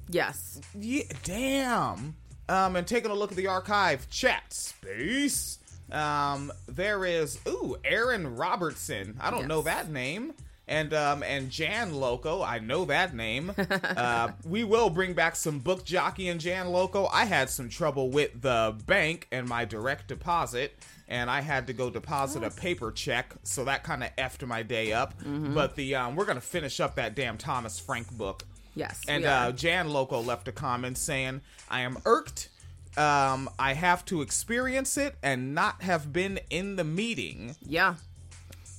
[0.09, 0.59] Yes.
[0.77, 2.15] yeah damn.
[2.49, 5.59] Um and taking a look at the archive chat space.
[5.91, 9.17] Um there is ooh aaron robertson.
[9.19, 10.33] I don't know that name
[10.67, 13.53] and um and Jan Loco, I know that name.
[13.57, 17.07] uh, we will bring back some book jockey and Jan Loco.
[17.07, 20.77] I had some trouble with the bank and my direct deposit.
[21.09, 24.61] And I had to go deposit a paper check, so that kind of effed my
[24.61, 25.13] day up.
[25.23, 28.43] But the um, we're gonna finish up that damn Thomas Frank book.
[28.75, 29.01] Yes.
[29.07, 32.49] And uh, Jan Loco left a comment saying, I am irked.
[32.97, 37.55] Um, I have to experience it and not have been in the meeting.
[37.65, 37.95] yeah.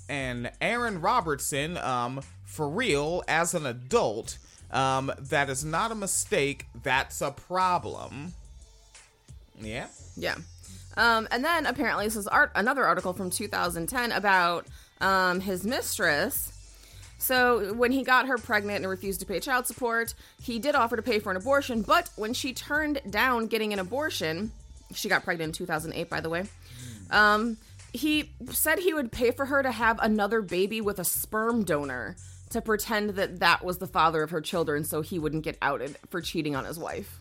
[0.09, 4.38] And Aaron Robertson, um, for real, as an adult,
[4.71, 6.66] um, that is not a mistake.
[6.83, 8.35] That's a problem.
[9.61, 9.87] Yeah.
[10.16, 10.37] Yeah.
[10.97, 14.66] Um, and then apparently this is art another article from 2010 about
[15.01, 16.53] um, his mistress.
[17.18, 20.97] So when he got her pregnant and refused to pay child support, he did offer
[20.97, 24.53] to pay for an abortion, but when she turned down getting an abortion,
[24.94, 26.44] she got pregnant in 2008 by the way.
[27.11, 27.57] Um,
[27.92, 32.16] he said he would pay for her to have another baby with a sperm donor
[32.51, 35.96] to pretend that that was the father of her children so he wouldn't get outed
[36.11, 37.18] for cheating on his wife.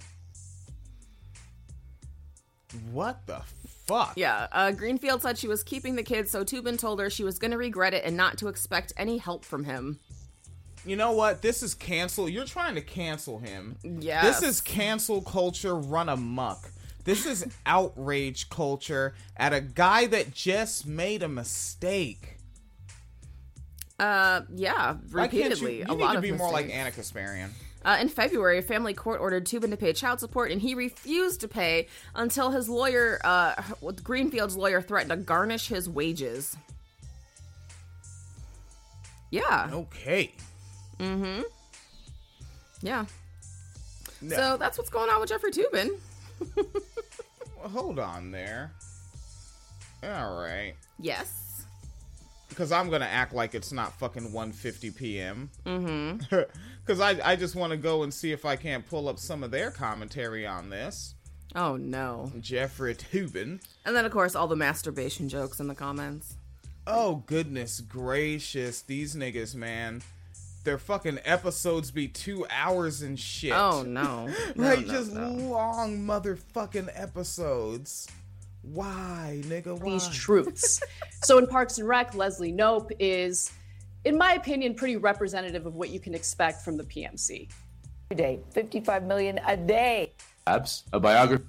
[2.92, 3.42] What the
[3.88, 4.14] fuck?
[4.16, 7.40] Yeah, uh, Greenfield said she was keeping the kids, so Toobin told her she was
[7.40, 10.00] going to regret it and not to expect any help from him.
[10.86, 11.42] You know what?
[11.42, 12.30] This is cancel.
[12.30, 13.78] You're trying to cancel him.
[13.84, 14.22] Yeah.
[14.22, 16.72] This is cancel culture run amok.
[17.08, 22.36] This is outrage culture at a guy that just made a mistake.
[23.98, 25.78] Uh, yeah, repeatedly.
[25.78, 26.70] you, a you need lot to of be more like.
[26.70, 27.52] Ana Kasparian.
[27.86, 31.40] Uh, in February, a family court ordered Toobin to pay child support, and he refused
[31.40, 33.54] to pay until his lawyer, uh,
[34.04, 36.58] Greenfield's lawyer, threatened to garnish his wages.
[39.32, 40.34] Yeah, Okay.
[41.00, 41.44] Mm-hmm.
[42.82, 43.06] Yeah.
[44.22, 44.36] No.
[44.36, 45.92] So that's what's going on with Jeffrey Toobin.
[47.60, 48.72] Well, hold on there.
[50.04, 50.76] All right.
[51.00, 51.66] Yes.
[52.50, 55.50] Because I'm gonna act like it's not fucking 1:50 p.m.
[55.66, 56.36] Mm-hmm.
[56.86, 59.44] Because I I just want to go and see if I can't pull up some
[59.44, 61.16] of their commentary on this.
[61.54, 62.32] Oh no.
[62.40, 63.62] Jeffrey Toobin.
[63.86, 66.38] And then, of course, all the masturbation jokes in the comments.
[66.86, 70.02] Oh goodness gracious, these niggas, man.
[70.68, 73.54] Their fucking episodes be two hours and shit.
[73.54, 74.28] Oh no.
[74.58, 75.30] No, like no, just no.
[75.30, 78.06] long motherfucking episodes.
[78.64, 79.80] Why, nigga?
[79.80, 79.92] Why?
[79.92, 80.82] these truths.
[81.24, 83.50] so in Parks and Rec, Leslie Knope is,
[84.04, 87.50] in my opinion, pretty representative of what you can expect from the PMC.
[88.12, 90.12] a day, 55 million a day.
[90.48, 91.46] Abs, a biography.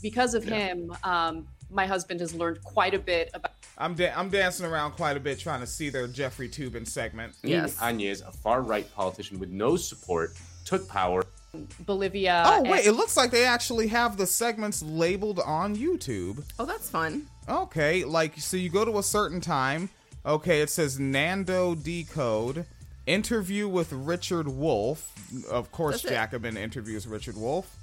[0.00, 4.28] Because of him, um, my husband has learned quite a bit about I'm da- I'm
[4.28, 7.34] dancing around quite a bit trying to see their Jeffrey Toobin segment.
[7.42, 7.80] Yes.
[7.80, 10.32] Agnes, a far-right politician with no support,
[10.64, 11.24] took power.
[11.80, 12.42] Bolivia.
[12.46, 16.44] Oh wait, and- it looks like they actually have the segments labeled on YouTube.
[16.58, 17.26] Oh, that's fun.
[17.48, 19.90] Okay, like so you go to a certain time.
[20.24, 22.64] Okay, it says Nando Decode
[23.06, 25.12] interview with Richard Wolff.
[25.50, 26.10] Of course, That's it.
[26.14, 27.74] Jacobin interviews Richard Wolff.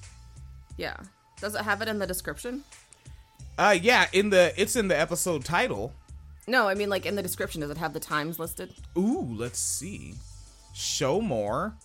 [0.78, 0.96] Yeah.
[1.42, 2.64] Does it have it in the description?
[3.60, 5.94] Uh, yeah, in the it's in the episode title.
[6.48, 7.60] No, I mean like in the description.
[7.60, 8.74] Does it have the times listed?
[8.98, 10.14] Ooh, let's see.
[10.74, 11.76] Show more.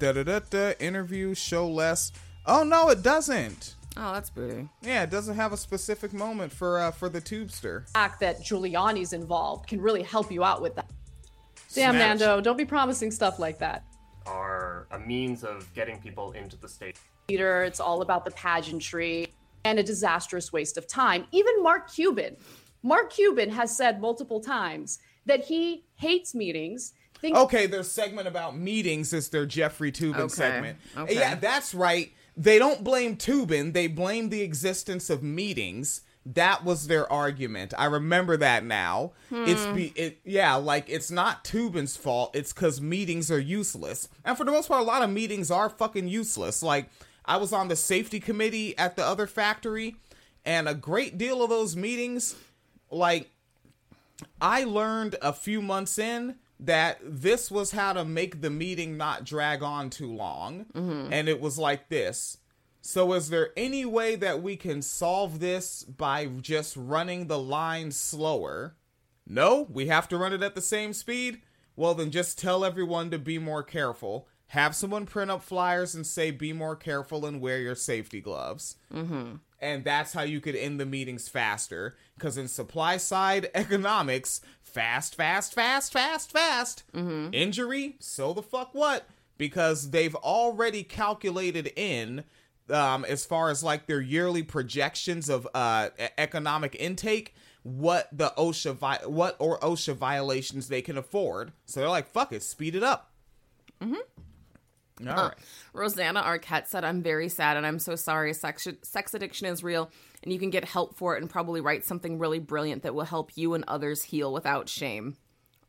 [0.00, 0.72] Da da da da.
[0.80, 1.32] Interview.
[1.34, 2.10] Show less.
[2.44, 3.76] Oh no, it doesn't.
[3.96, 4.68] Oh, that's booty.
[4.82, 7.86] Yeah, it doesn't have a specific moment for uh for the tubester.
[7.86, 10.90] The fact that Giuliani's involved can really help you out with that.
[11.72, 12.00] Damn, Smash.
[12.00, 13.84] Nando, don't be promising stuff like that.
[14.26, 16.98] are a means of getting people into the state.
[17.28, 19.29] Theater, it's all about the pageantry
[19.64, 21.26] and a disastrous waste of time.
[21.32, 22.36] Even Mark Cuban,
[22.82, 26.92] Mark Cuban has said multiple times that he hates meetings.
[27.20, 30.78] Thinks Okay, their segment about meetings is their Jeffrey Toobin Okay, segment.
[30.96, 31.14] okay.
[31.14, 32.12] Yeah, that's right.
[32.36, 36.00] They don't blame Toobin, they blame the existence of meetings.
[36.26, 37.72] That was their argument.
[37.78, 39.12] I remember that now.
[39.30, 39.44] Hmm.
[39.46, 42.36] It's be it yeah, like it's not Toobin's fault.
[42.36, 44.06] It's cuz meetings are useless.
[44.24, 46.62] And for the most part a lot of meetings are fucking useless.
[46.62, 46.90] Like
[47.30, 49.94] I was on the safety committee at the other factory
[50.44, 52.34] and a great deal of those meetings
[52.90, 53.30] like
[54.40, 59.22] I learned a few months in that this was how to make the meeting not
[59.22, 60.66] drag on too long.
[60.74, 61.12] Mm-hmm.
[61.12, 62.38] And it was like this.
[62.82, 67.92] So, is there any way that we can solve this by just running the line
[67.92, 68.74] slower?
[69.24, 71.42] No, we have to run it at the same speed?
[71.76, 74.26] Well, then just tell everyone to be more careful.
[74.50, 78.76] Have someone print up flyers and say, be more careful and wear your safety gloves
[79.60, 85.14] and that's how you could end the meetings faster because in supply side economics fast
[85.14, 86.82] fast fast fast fast
[87.32, 89.06] injury so the fuck what
[89.38, 92.24] because they've already calculated in
[92.70, 98.74] um, as far as like their yearly projections of uh, economic intake what the OSHA
[98.74, 101.52] vi- what or OSHA violations they can afford.
[101.66, 103.10] So they're like, fuck it, speed it up.
[103.82, 103.96] Mm-hmm.
[105.06, 105.38] All uh, right.
[105.72, 108.32] Rosanna Arquette said, I'm very sad and I'm so sorry.
[108.34, 109.90] Sex, sex addiction is real
[110.22, 113.04] and you can get help for it and probably write something really brilliant that will
[113.04, 115.16] help you and others heal without shame.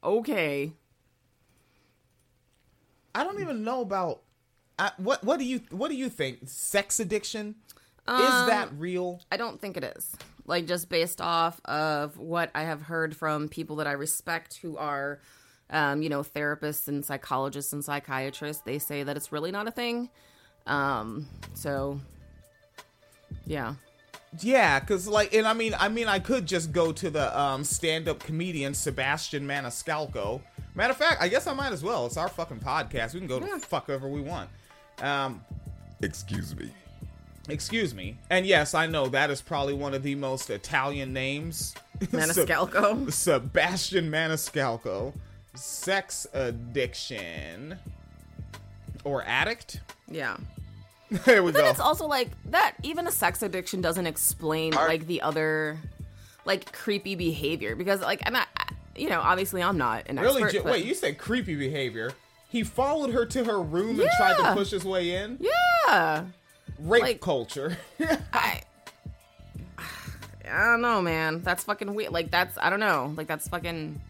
[0.03, 0.73] Okay.
[3.13, 4.21] I don't even know about
[4.79, 6.39] I, what what do you what do you think?
[6.45, 7.55] Sex addiction
[8.07, 9.21] is um, that real?
[9.31, 10.15] I don't think it is.
[10.45, 14.77] Like just based off of what I have heard from people that I respect who
[14.77, 15.21] are
[15.71, 19.71] um, you know, therapists and psychologists and psychiatrists, they say that it's really not a
[19.71, 20.09] thing.
[20.67, 21.99] Um, so
[23.45, 23.75] yeah.
[24.39, 27.63] Yeah, cuz like and I mean I mean I could just go to the um
[27.63, 30.41] stand-up comedian Sebastian Maniscalco.
[30.73, 32.05] Matter of fact, I guess I might as well.
[32.05, 33.13] It's our fucking podcast.
[33.13, 34.49] We can go to fuck whoever we want.
[35.01, 35.43] Um
[36.01, 36.71] excuse me.
[37.49, 38.17] Excuse me.
[38.29, 41.73] And yes, I know that is probably one of the most Italian names.
[41.99, 43.11] Maniscalco.
[43.11, 45.13] Sebastian Maniscalco.
[45.53, 47.77] Sex addiction
[49.03, 49.81] or addict.
[50.09, 50.37] Yeah.
[51.25, 51.69] There we But then go.
[51.71, 55.77] it's also like that even a sex addiction doesn't explain like the other
[56.45, 58.47] like creepy behavior because like I'm not
[58.95, 60.41] you know, obviously I'm not an Really?
[60.43, 60.57] expert.
[60.59, 62.11] Ju- but- wait, you said creepy behavior.
[62.47, 65.37] He followed her to her room and tried to push his way in.
[65.87, 66.25] Yeah.
[66.79, 67.77] Rape Like- culture.
[68.33, 68.61] I
[70.49, 71.41] I don't know, man.
[71.43, 72.11] That's fucking weird.
[72.13, 73.13] Like that's I don't know.
[73.17, 74.01] Like that's fucking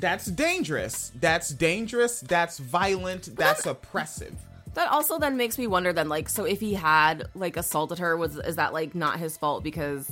[0.00, 1.12] That's dangerous.
[1.20, 2.20] That's dangerous.
[2.20, 3.36] That's violent.
[3.36, 4.34] That's oppressive.
[4.74, 8.16] That also then makes me wonder then like so if he had like assaulted her
[8.16, 10.10] was is that like not his fault because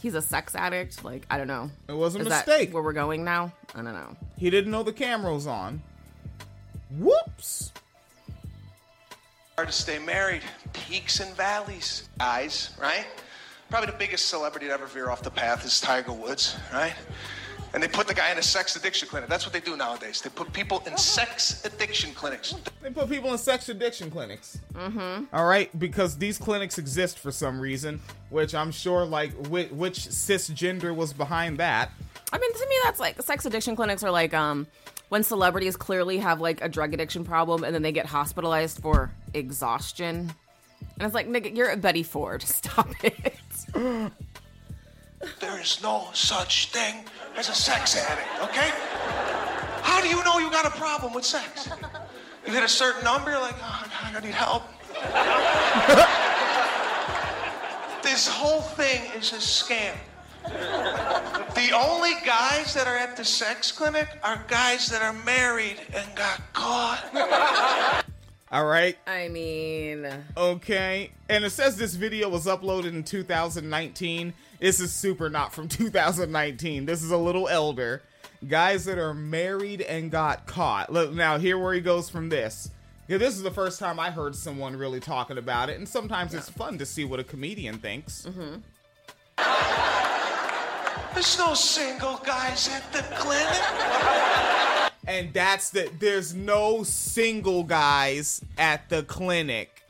[0.00, 1.04] he's a sex addict?
[1.04, 1.70] Like I don't know.
[1.88, 2.68] It was a Is mistake.
[2.68, 3.52] that where we're going now?
[3.74, 4.16] I don't know.
[4.38, 5.82] He didn't know the camera was on.
[6.98, 7.72] Whoops.
[9.56, 10.42] hard to stay married.
[10.72, 12.08] Peaks and valleys.
[12.18, 13.06] Guys, right?
[13.68, 16.94] Probably the biggest celebrity to ever veer off the path is Tiger Woods, right?
[17.72, 19.28] And they put the guy in a sex addiction clinic.
[19.28, 20.20] That's what they do nowadays.
[20.20, 22.54] They put people in sex addiction clinics.
[22.82, 24.58] They put people in sex addiction clinics.
[24.74, 25.24] Mm-hmm.
[25.32, 29.98] All right, because these clinics exist for some reason, which I'm sure, like, which, which
[29.98, 31.92] cisgender was behind that.
[32.32, 34.66] I mean, to me, that's like sex addiction clinics are like um
[35.08, 39.10] when celebrities clearly have like a drug addiction problem and then they get hospitalized for
[39.34, 40.32] exhaustion.
[40.98, 42.42] And it's like, nigga, you're a Betty Ford.
[42.44, 43.34] Stop it.
[45.38, 47.04] There is no such thing
[47.36, 48.70] as a sex addict, okay?
[49.82, 51.68] How do you know you got a problem with sex?
[52.46, 54.62] You hit a certain number, you're like, oh, I need help.
[58.02, 59.94] this whole thing is a scam.
[61.54, 66.16] The only guys that are at the sex clinic are guys that are married and
[66.16, 68.04] got caught.
[68.50, 68.96] All right.
[69.06, 71.10] I mean, Okay.
[71.28, 74.32] And it says this video was uploaded in 2019.
[74.60, 76.86] This is super not from 2019.
[76.86, 78.02] This is a little elder.
[78.46, 80.92] Guys that are married and got caught.
[80.92, 82.70] Look, now here where he goes from this.
[83.08, 86.32] Yeah, this is the first time I heard someone really talking about it, and sometimes
[86.32, 88.24] it's fun to see what a comedian thinks.
[88.26, 88.60] Mm-hmm.
[91.14, 93.60] There's no single guys at the clinic.
[95.08, 99.82] And that's the there's no single guys at the clinic.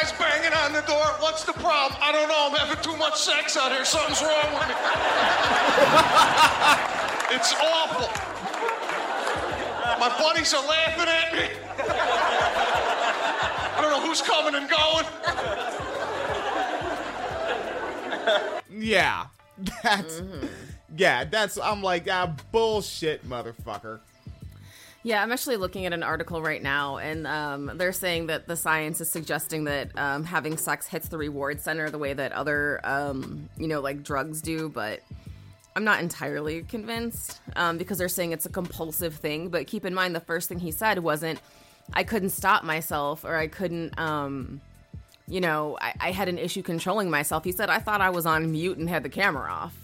[0.00, 1.04] There's no single guys banging on the door.
[1.20, 1.98] What's the problem?
[2.02, 2.48] I don't know.
[2.50, 3.84] I'm having too much sex out here.
[3.84, 4.74] Something's wrong with me.
[7.36, 8.08] it's awful.
[10.00, 11.48] My buddies are laughing at me.
[13.76, 15.04] I don't know who's coming and going.
[18.70, 19.26] Yeah.
[19.82, 20.22] That's
[20.96, 24.00] Yeah, that's I'm like, ah bullshit, motherfucker.
[25.02, 28.56] Yeah, I'm actually looking at an article right now, and um, they're saying that the
[28.56, 32.80] science is suggesting that um, having sex hits the reward center the way that other,
[32.84, 35.00] um, you know, like drugs do, but
[35.74, 39.48] I'm not entirely convinced um, because they're saying it's a compulsive thing.
[39.48, 41.40] But keep in mind, the first thing he said wasn't,
[41.94, 44.60] I couldn't stop myself or I couldn't, um,
[45.26, 47.44] you know, I, I had an issue controlling myself.
[47.44, 49.74] He said, I thought I was on mute and had the camera off.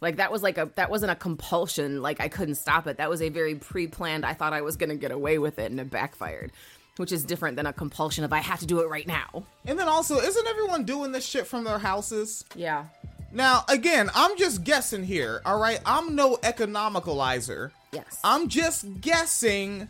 [0.00, 2.02] Like that was like a that wasn't a compulsion.
[2.02, 2.98] Like I couldn't stop it.
[2.98, 4.26] That was a very pre-planned.
[4.26, 6.52] I thought I was gonna get away with it, and it backfired,
[6.96, 9.44] which is different than a compulsion of I have to do it right now.
[9.64, 12.44] And then also, isn't everyone doing this shit from their houses?
[12.54, 12.86] Yeah.
[13.32, 15.80] Now, again, I'm just guessing here, all right?
[15.84, 17.70] I'm no economicalizer.
[17.92, 18.18] Yes.
[18.24, 19.88] I'm just guessing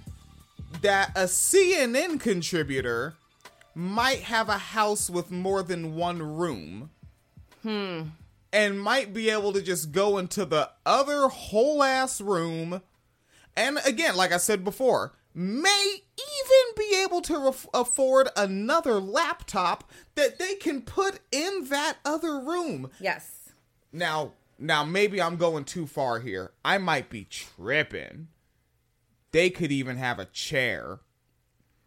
[0.82, 3.14] that a CNN contributor
[3.74, 6.90] might have a house with more than one room.
[7.62, 8.02] Hmm.
[8.56, 12.80] And might be able to just go into the other whole ass room.
[13.54, 19.92] And again, like I said before, may even be able to ref- afford another laptop
[20.14, 22.90] that they can put in that other room.
[22.98, 23.50] Yes.
[23.92, 26.52] Now, now maybe I'm going too far here.
[26.64, 28.28] I might be tripping.
[29.32, 31.00] They could even have a chair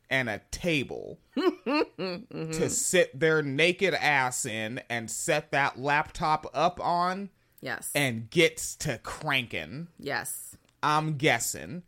[0.10, 7.30] and a table to sit their naked ass in and set that laptop up on
[7.62, 7.92] Yes.
[7.94, 9.88] and gets to cranking.
[10.00, 10.56] yes.
[10.82, 11.84] I'm guessing.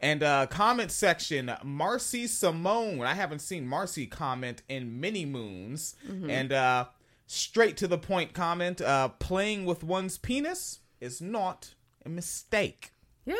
[0.00, 3.00] And uh comment section, Marcy Simone.
[3.02, 5.94] I haven't seen Marcy comment in many moons.
[6.08, 6.86] And uh
[7.26, 12.92] straight to the point comment, uh playing with one's penis is not a mistake.
[13.24, 13.36] Yeah.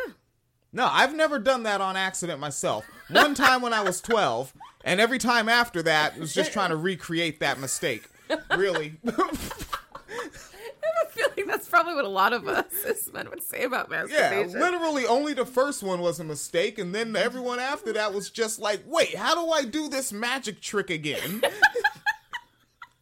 [0.75, 2.85] No, I've never done that on accident myself.
[3.09, 4.53] One time when I was 12,
[4.85, 8.03] and every time after that was just trying to recreate that mistake.
[8.57, 8.97] Really.
[9.07, 13.63] I have a feeling that's probably what a lot of us as men would say
[13.63, 14.51] about masturbation.
[14.51, 18.29] Yeah, literally only the first one was a mistake, and then everyone after that was
[18.31, 21.41] just like, wait, how do I do this magic trick again?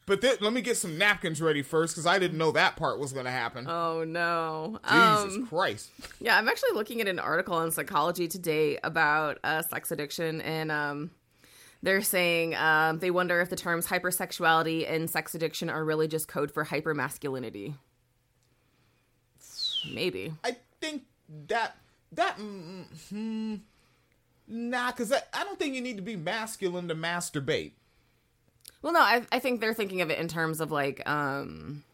[0.07, 2.99] but then, let me get some napkins ready first, because I didn't know that part
[2.99, 3.67] was going to happen.
[3.69, 4.79] Oh no.
[4.89, 5.91] Jesus Um, Christ.
[6.21, 10.71] yeah, I'm actually looking at an article on Psychology Today about uh, sex addiction, and
[10.73, 11.11] um,
[11.83, 16.29] they're saying um, they wonder if the terms hypersexuality and sex addiction are really just
[16.29, 17.75] code for hypermasculinity.
[19.93, 20.33] Maybe.
[20.45, 21.05] I think
[21.49, 21.77] that,
[22.13, 23.55] that, mm, hmm,
[24.47, 27.73] nah, because I, I don't think you need to be masculine to masturbate.
[28.83, 31.85] Well, no, I, I think they're thinking of it in terms of like, um,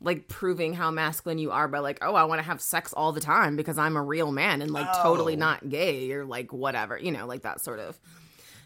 [0.00, 3.10] like proving how masculine you are by like, oh, I want to have sex all
[3.10, 5.38] the time because I'm a real man and like totally Oh.
[5.38, 7.98] not gay or like whatever, you know, like that sort of.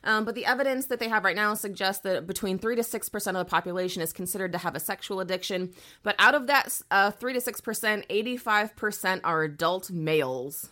[0.05, 3.09] Um, but the evidence that they have right now suggests that between three to six
[3.09, 5.73] percent of the population is considered to have a sexual addiction.
[6.03, 10.71] But out of that uh, three to six percent, eighty-five percent are adult males.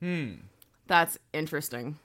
[0.00, 0.34] Hmm,
[0.86, 1.98] that's interesting.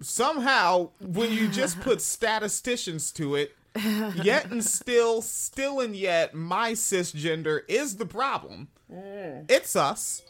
[0.00, 3.54] Somehow when you just put statisticians to it
[4.22, 8.68] yet and still still and yet my cisgender is the problem.
[8.88, 10.22] It's us.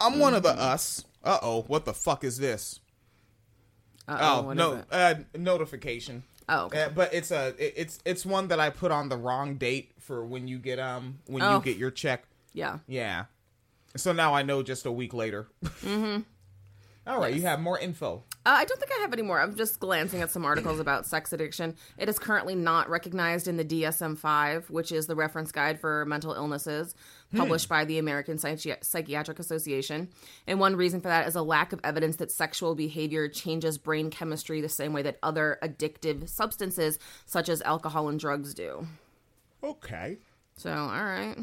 [0.00, 1.04] I'm one of the us.
[1.22, 2.80] Uh-oh what the fuck is this?
[4.06, 6.24] Uh-oh, oh no uh notification.
[6.46, 6.82] Oh, okay.
[6.82, 9.92] Uh, but it's a it- it's it's one that i put on the wrong date
[9.98, 11.56] for when you get um when Oh.
[11.56, 12.24] you get your check.
[12.52, 12.80] Yeah.
[12.86, 13.24] yeah.
[13.96, 15.48] So now i know just a week later.
[15.64, 16.20] Mm-hmm
[17.06, 19.40] all right you have more info Uh, I don't think I have any more.
[19.40, 21.76] I'm just glancing at some articles about sex addiction.
[21.96, 26.04] It is currently not recognized in the DSM 5, which is the reference guide for
[26.04, 26.94] mental illnesses
[27.34, 30.08] published by the American Psychi- Psychiatric Association.
[30.46, 34.10] And one reason for that is a lack of evidence that sexual behavior changes brain
[34.10, 38.86] chemistry the same way that other addictive substances, such as alcohol and drugs, do.
[39.62, 40.18] okay
[40.58, 41.36] So, all right.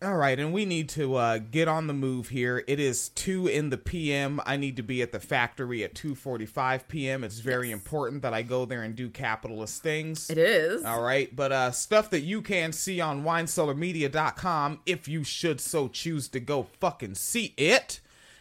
[0.00, 2.62] All right, and we need to uh, get on the move here.
[2.68, 4.40] It is two in the p.m.
[4.46, 7.24] I need to be at the factory at two forty-five p.m.
[7.24, 10.30] It's very important that I go there and do capitalist things.
[10.30, 10.84] It is.
[10.84, 15.88] All right, but uh, stuff that you can see on winecellarmedia.com if you should so
[15.88, 18.00] choose to go fucking see it.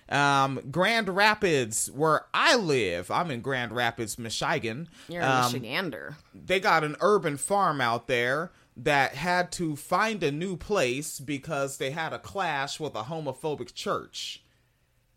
[0.10, 4.88] Um, Grand Rapids, where I live, I'm in Grand Rapids, Michigan.
[5.10, 6.16] You're a Um, Michigander.
[6.36, 11.78] they got an urban farm out there that had to find a new place because
[11.78, 14.43] they had a clash with a homophobic church.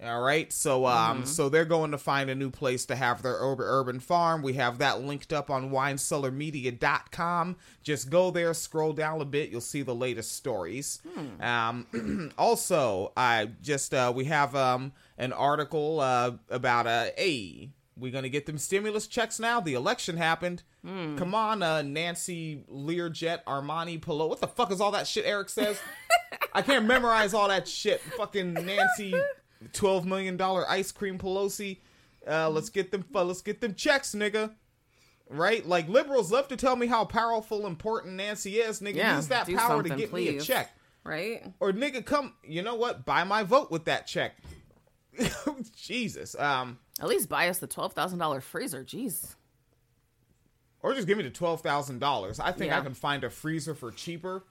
[0.03, 3.37] All right, so um, so they're going to find a new place to have their
[3.39, 4.41] urban urban farm.
[4.41, 7.57] We have that linked up on winecellarmedia.com.
[7.83, 11.03] Just go there, scroll down a bit, you'll see the latest stories.
[11.39, 17.69] Um, also, I just uh, we have um an article uh about uh, a
[18.01, 19.61] we gonna get them stimulus checks now.
[19.61, 20.63] The election happened.
[20.85, 24.27] Come on, uh, Nancy Learjet, Armani Polo.
[24.27, 25.79] What the fuck is all that shit Eric says?
[26.53, 28.01] I can't memorize all that shit.
[28.01, 29.15] Fucking Nancy,
[29.73, 31.79] twelve million dollar ice cream Pelosi.
[32.27, 33.05] Uh, let's get them.
[33.13, 34.53] Let's get them checks, nigga.
[35.29, 35.65] Right?
[35.67, 38.81] Like liberals love to tell me how powerful, important Nancy is.
[38.81, 40.75] Nigga, Yeah, use that power to get me a check.
[41.05, 41.43] Right?
[41.61, 42.35] Or nigga, come.
[42.43, 43.05] You know what?
[43.05, 44.37] Buy my vote with that check.
[45.77, 46.35] Jesus.
[46.39, 46.79] Um.
[47.01, 48.85] At least buy us the $12,000 freezer.
[48.85, 49.35] Jeez.
[50.83, 52.41] Or just give me the twelve thousand dollars.
[52.41, 54.45] I think I can find a freezer for cheaper,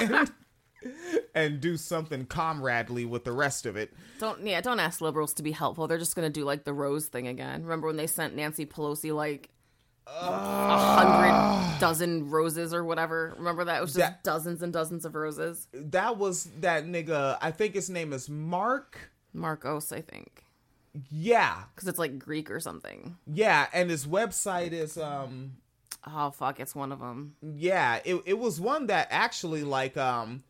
[0.00, 0.32] and,
[1.34, 3.92] and do something comradely with the rest of it.
[4.18, 5.86] Don't yeah, don't ask liberals to be helpful.
[5.86, 7.62] They're just gonna do like the rose thing again.
[7.62, 9.50] Remember when they sent Nancy Pelosi like
[10.06, 13.34] a hundred dozen roses or whatever?
[13.36, 15.68] Remember that it was just That- dozens and dozens of roses.
[15.74, 17.36] That was that nigga.
[17.42, 19.10] I think his name is Mark.
[19.34, 20.44] Markos, I think,
[21.10, 23.16] Yeah, because it's like Greek or something.
[23.26, 25.56] yeah, and his website is um.
[26.06, 27.36] Oh fuck, it's one of them.
[27.42, 30.42] Yeah, it it was one that actually like um.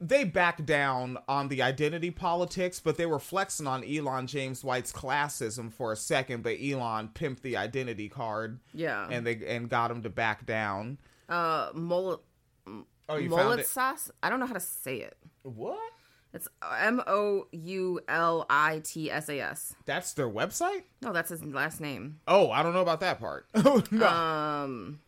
[0.00, 4.92] they backed down on the identity politics, but they were flexing on Elon James White's
[4.92, 8.60] classism for a second, but Elon pimped the identity card.
[8.72, 9.06] Yeah.
[9.10, 10.98] And they and got him to back down.
[11.28, 12.22] Uh, mol-
[13.08, 13.66] Oh, you found it?
[13.66, 14.08] sauce.
[14.22, 15.16] I don't know how to say it.
[15.42, 15.78] What?
[16.32, 19.74] It's M O U L I T S A S.
[19.84, 20.82] That's their website?
[21.02, 22.20] No, that's his last name.
[22.28, 23.46] Oh, I don't know about that part.
[23.54, 24.06] Oh, no.
[24.06, 25.00] Um,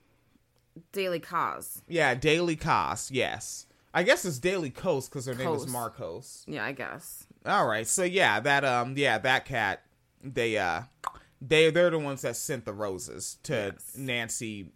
[0.93, 1.83] Daily Kos.
[1.89, 3.67] yeah, Daily Kos, yes.
[3.95, 6.45] I guess it's Daily Coast because their name is Markos.
[6.47, 7.27] Yeah, I guess.
[7.45, 9.83] All right, so yeah, that um, yeah, that cat,
[10.25, 10.83] they uh,
[11.43, 14.73] they they're the ones that sent the roses to Nancy,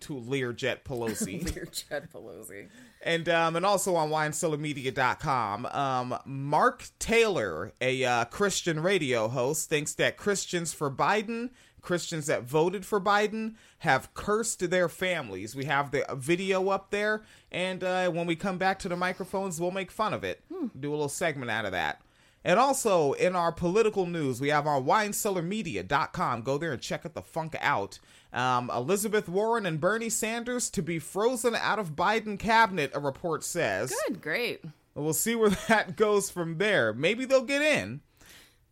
[0.00, 1.44] to Learjet Pelosi.
[1.54, 2.68] Weird Jed Pelosi.
[3.02, 9.94] And um, and also on winecellarmedia.com, um, Mark Taylor, a uh, Christian radio host, thinks
[9.94, 11.50] that Christians for Biden,
[11.82, 15.54] Christians that voted for Biden, have cursed their families.
[15.54, 17.22] We have the video up there,
[17.52, 20.42] and uh, when we come back to the microphones, we'll make fun of it.
[20.78, 22.00] Do a little segment out of that.
[22.46, 26.42] And also in our political news, we have on winecellarmedia.com.
[26.42, 27.98] Go there and check it the funk out.
[28.36, 33.42] Um, Elizabeth Warren and Bernie Sanders to be frozen out of Biden cabinet, a report
[33.42, 33.94] says.
[34.06, 34.62] Good, great.
[34.94, 36.92] We'll see where that goes from there.
[36.92, 38.02] Maybe they'll get in.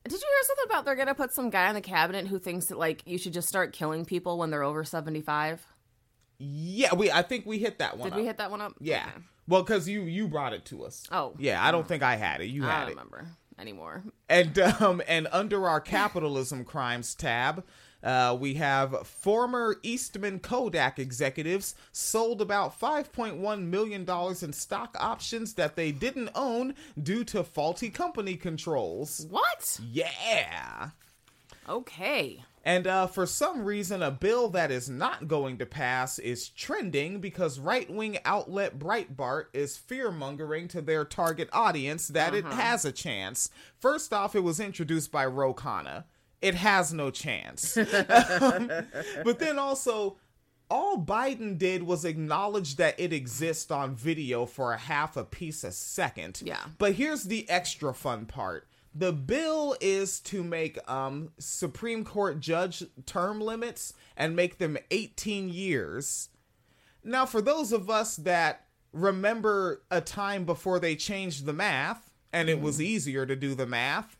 [0.04, 2.66] Did you hear something about they're gonna put some guy in the cabinet who thinks
[2.66, 5.66] that like you should just start killing people when they're over seventy five?
[6.38, 7.10] Yeah, we.
[7.10, 8.10] I think we hit that one.
[8.10, 8.74] Did we hit that one up?
[8.80, 9.06] Yeah.
[9.08, 9.24] Okay.
[9.48, 11.06] Well, because you you brought it to us.
[11.10, 11.34] Oh.
[11.38, 12.46] Yeah, I don't think I had it.
[12.46, 12.90] You I had don't it.
[12.90, 14.04] remember anymore.
[14.28, 17.64] And um and under our capitalism crimes tab,
[18.05, 24.09] uh, we have former Eastman Kodak executives sold about $5.1 million
[24.42, 29.26] in stock options that they didn't own due to faulty company controls.
[29.30, 29.80] What?
[29.90, 30.90] Yeah.
[31.66, 32.44] Okay.
[32.66, 37.20] And uh, for some reason, a bill that is not going to pass is trending
[37.20, 42.86] because right wing outlet Breitbart is fear mongering to their target audience that it has
[42.86, 43.50] a chance.
[43.78, 46.05] First off, it was introduced by Ro Khanna.
[46.43, 47.76] It has no chance.
[47.76, 47.87] Um,
[49.24, 50.18] but then also,
[50.70, 55.64] all Biden did was acknowledge that it exists on video for a half a piece
[55.64, 56.43] a second.
[56.45, 56.61] Yeah.
[56.78, 58.68] But here's the extra fun part.
[58.95, 65.49] The bill is to make um, Supreme Court judge term limits and make them 18
[65.49, 66.28] years.
[67.03, 72.49] Now, for those of us that remember a time before they changed the math and
[72.49, 74.16] it was easier to do the math,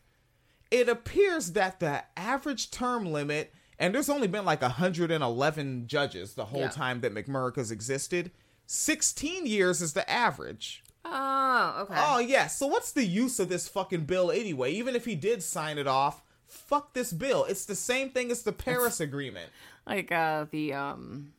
[0.79, 6.45] it appears that the average term limit, and there's only been like 111 judges the
[6.45, 6.69] whole Yeah.
[6.69, 8.31] time that McMurrica's existed,
[8.67, 10.83] 16 years is the average.
[11.05, 11.93] Oh, okay.
[11.97, 12.47] Oh yeah.
[12.47, 14.71] So what's the use of this fucking bill anyway?
[14.73, 17.45] Even if he did sign it off, fuck this bill.
[17.45, 19.51] It's the same thing as the Paris Agreement.
[19.85, 21.33] Like uh the um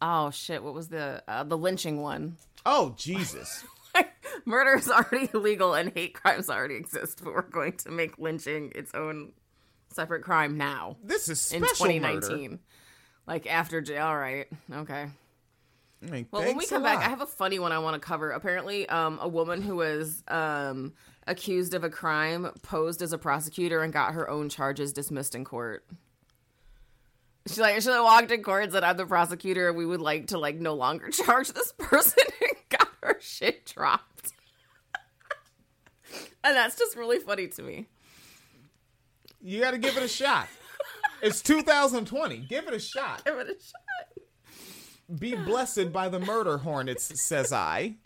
[0.00, 2.36] Oh shit, what was the uh, the lynching one?
[2.64, 3.64] Oh Jesus.
[4.44, 8.72] Murder is already illegal and hate crimes already exist, but we're going to make lynching
[8.74, 9.32] its own
[9.92, 12.50] separate crime now This is in 2019.
[12.50, 12.62] murder.
[13.26, 15.06] Like after jail, all right, okay.
[16.02, 17.06] I mean, Well, when we come back, lot.
[17.06, 18.30] I have a funny one I want to cover.
[18.30, 20.94] Apparently, um, a woman who was um,
[21.26, 25.44] accused of a crime posed as a prosecutor and got her own charges dismissed in
[25.44, 25.86] court.
[27.46, 29.72] She like she like, walked in court and said, "I'm the prosecutor.
[29.72, 32.88] We would like to like no longer charge this person," and got
[33.24, 34.32] shit dropped.
[36.44, 37.86] and that's just really funny to me.
[39.40, 40.48] You got to give it a shot.
[41.22, 42.38] It's 2020.
[42.38, 43.24] Give it a shot.
[43.24, 45.18] Give it a shot.
[45.18, 47.96] Be blessed by the murder hornets, says I.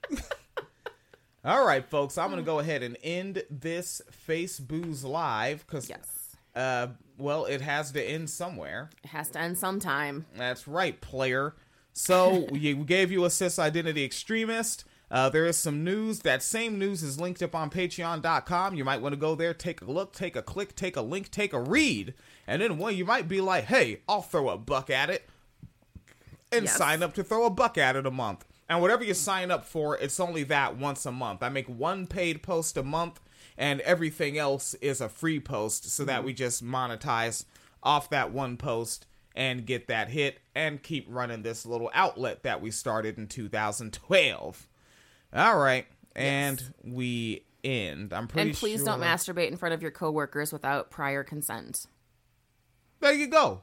[1.45, 2.17] All right, folks.
[2.17, 6.87] I'm gonna go ahead and end this Face Booze live because, Yes, uh,
[7.19, 8.89] well, it has to end somewhere.
[9.03, 10.25] it has to end sometime.
[10.35, 11.55] That's right, player.
[11.93, 14.87] So we gave you a cis identity extremist.
[15.15, 16.19] Uh, there is some news.
[16.19, 18.75] That same news is linked up on patreon.com.
[18.75, 21.31] You might want to go there, take a look, take a click, take a link,
[21.31, 22.15] take a read.
[22.49, 25.29] And then one, you might be like, hey, I'll throw a buck at it.
[26.51, 26.77] And Yes.
[26.77, 28.45] sign up to throw a buck at it a month.
[28.69, 31.45] And whatever you sign up for, it's only that once a month.
[31.45, 33.21] I make one paid post a month,
[33.57, 37.45] and everything else is a free post so that we just monetize
[37.85, 39.07] off that one post
[39.37, 44.67] and get that hit and keep running this little outlet that we started in 2012.
[45.35, 45.87] All right.
[46.15, 48.13] And we end.
[48.13, 51.87] I'm pretty And please sure- don't masturbate in front of your coworkers without prior consent.
[53.01, 53.63] There you go.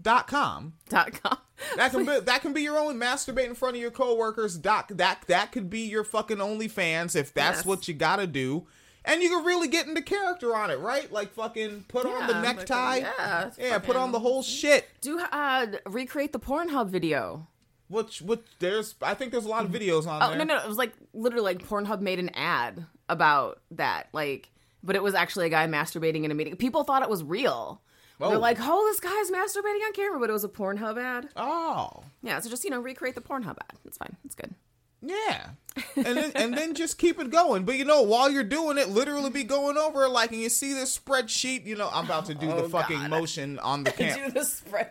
[0.00, 0.74] Dot com.
[0.88, 1.38] Dot com.
[1.76, 4.56] That can be that can be your own masturbate in front of your coworkers.
[4.56, 7.66] Doc that that could be your fucking OnlyFans if that's Yes.
[7.66, 8.66] what you gotta do.
[9.04, 11.10] And you can really get into character on it, right?
[11.10, 12.96] Like fucking put on the Yeah, necktie.
[12.98, 14.86] yeah, yeah, put on the whole shit.
[15.00, 17.46] Do uh recreate the Pornhub video.
[17.88, 20.38] Which, which, there's, I think there's a lot of videos on Oh there.
[20.38, 24.50] no, no, it was like literally like Pornhub made an ad about that, like,
[24.82, 26.54] but it was actually a guy masturbating in a meeting.
[26.56, 27.80] People thought it was real.
[28.20, 28.28] Oh.
[28.30, 31.28] They're like, "Oh, this guy's masturbating on camera," but it was a Pornhub ad.
[31.36, 33.78] Oh, Yeah, so just you know, recreate the Pornhub ad.
[33.84, 34.16] It's fine.
[34.24, 34.54] It's good.
[35.00, 35.50] yeah.
[35.96, 37.64] And then, and then just keep it going.
[37.64, 40.48] But you know, while you're doing it, literally be going over it like, and you
[40.48, 41.64] see this spreadsheet.
[41.66, 43.10] You know, I'm about to do Oh, the fucking God.
[43.10, 44.30] motion on the Do camera.
[44.32, 44.90] the spread.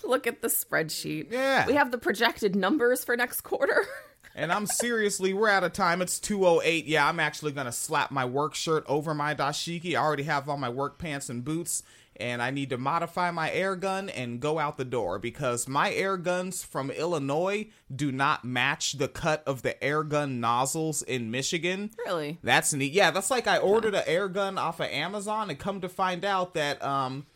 [0.04, 1.30] Look at the spreadsheet.
[1.30, 1.66] Yeah.
[1.66, 3.86] we have the projected numbers for next quarter.
[4.34, 6.00] And I'm seriously, we're out of time.
[6.00, 6.86] It's 208.
[6.86, 9.94] Yeah, I'm actually going to slap my work shirt over my dashiki.
[9.94, 11.82] I already have on my work pants and boots.
[12.16, 15.92] And I need to modify my air gun and go out the door because my
[15.92, 21.30] air guns from Illinois do not match the cut of the air gun nozzles in
[21.30, 21.90] Michigan.
[22.06, 22.38] Really?
[22.42, 22.92] That's neat.
[22.92, 26.24] Yeah, that's like I ordered an air gun off of Amazon and come to find
[26.24, 27.26] out that um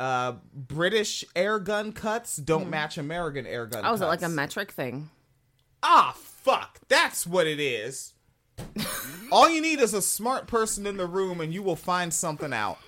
[0.00, 4.28] uh British air gun cuts don't match American air gun Oh, is it like a
[4.28, 5.10] metric thing?
[5.82, 6.78] Ah, fuck.
[6.88, 8.14] That's what it is.
[9.32, 12.52] All you need is a smart person in the room and you will find something
[12.52, 12.78] out.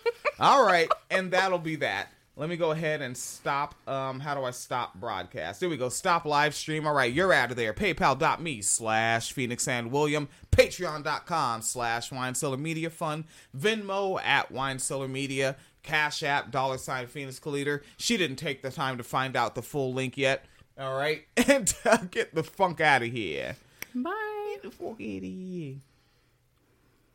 [0.41, 2.09] All right, and that'll be that.
[2.35, 3.75] Let me go ahead and stop.
[3.87, 5.61] Um, how do I stop broadcast?
[5.61, 5.91] Here we go.
[5.91, 6.87] Stop live stream.
[6.87, 7.75] All right, you're out of there.
[7.75, 10.29] PayPal.me slash Phoenix and William.
[10.51, 13.25] Patreon.com slash Wine Cellar Media Fund.
[13.57, 15.57] Venmo at Wine Cellar Media.
[15.83, 17.83] Cash App, dollar sign Phoenix Collider.
[17.97, 20.45] She didn't take the time to find out the full link yet.
[20.79, 23.57] All right, and uh, get the funk out of here.
[23.95, 24.11] Bye.
[24.55, 25.75] Get the fuck out of here.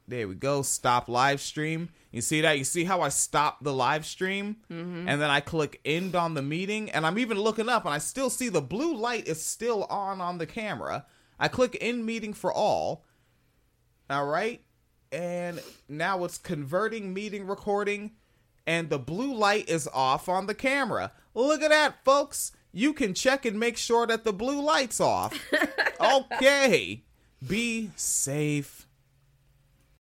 [0.08, 0.62] There we go.
[0.62, 1.90] Stop live stream.
[2.12, 2.58] You see that?
[2.58, 4.56] You see how I stop the live stream?
[4.72, 5.08] Mm-hmm.
[5.08, 6.90] And then I click end on the meeting.
[6.92, 10.22] And I'm even looking up and I still see the blue light is still on
[10.22, 11.06] on the camera.
[11.40, 13.04] I click end meeting for all.
[14.10, 14.62] All right.
[15.12, 18.12] And now it's converting meeting recording.
[18.68, 21.14] And the blue light is off on the camera.
[21.34, 22.52] Look at that, folks.
[22.74, 25.34] You can check and make sure that the blue light's off.
[26.02, 27.02] okay.
[27.48, 28.87] Be safe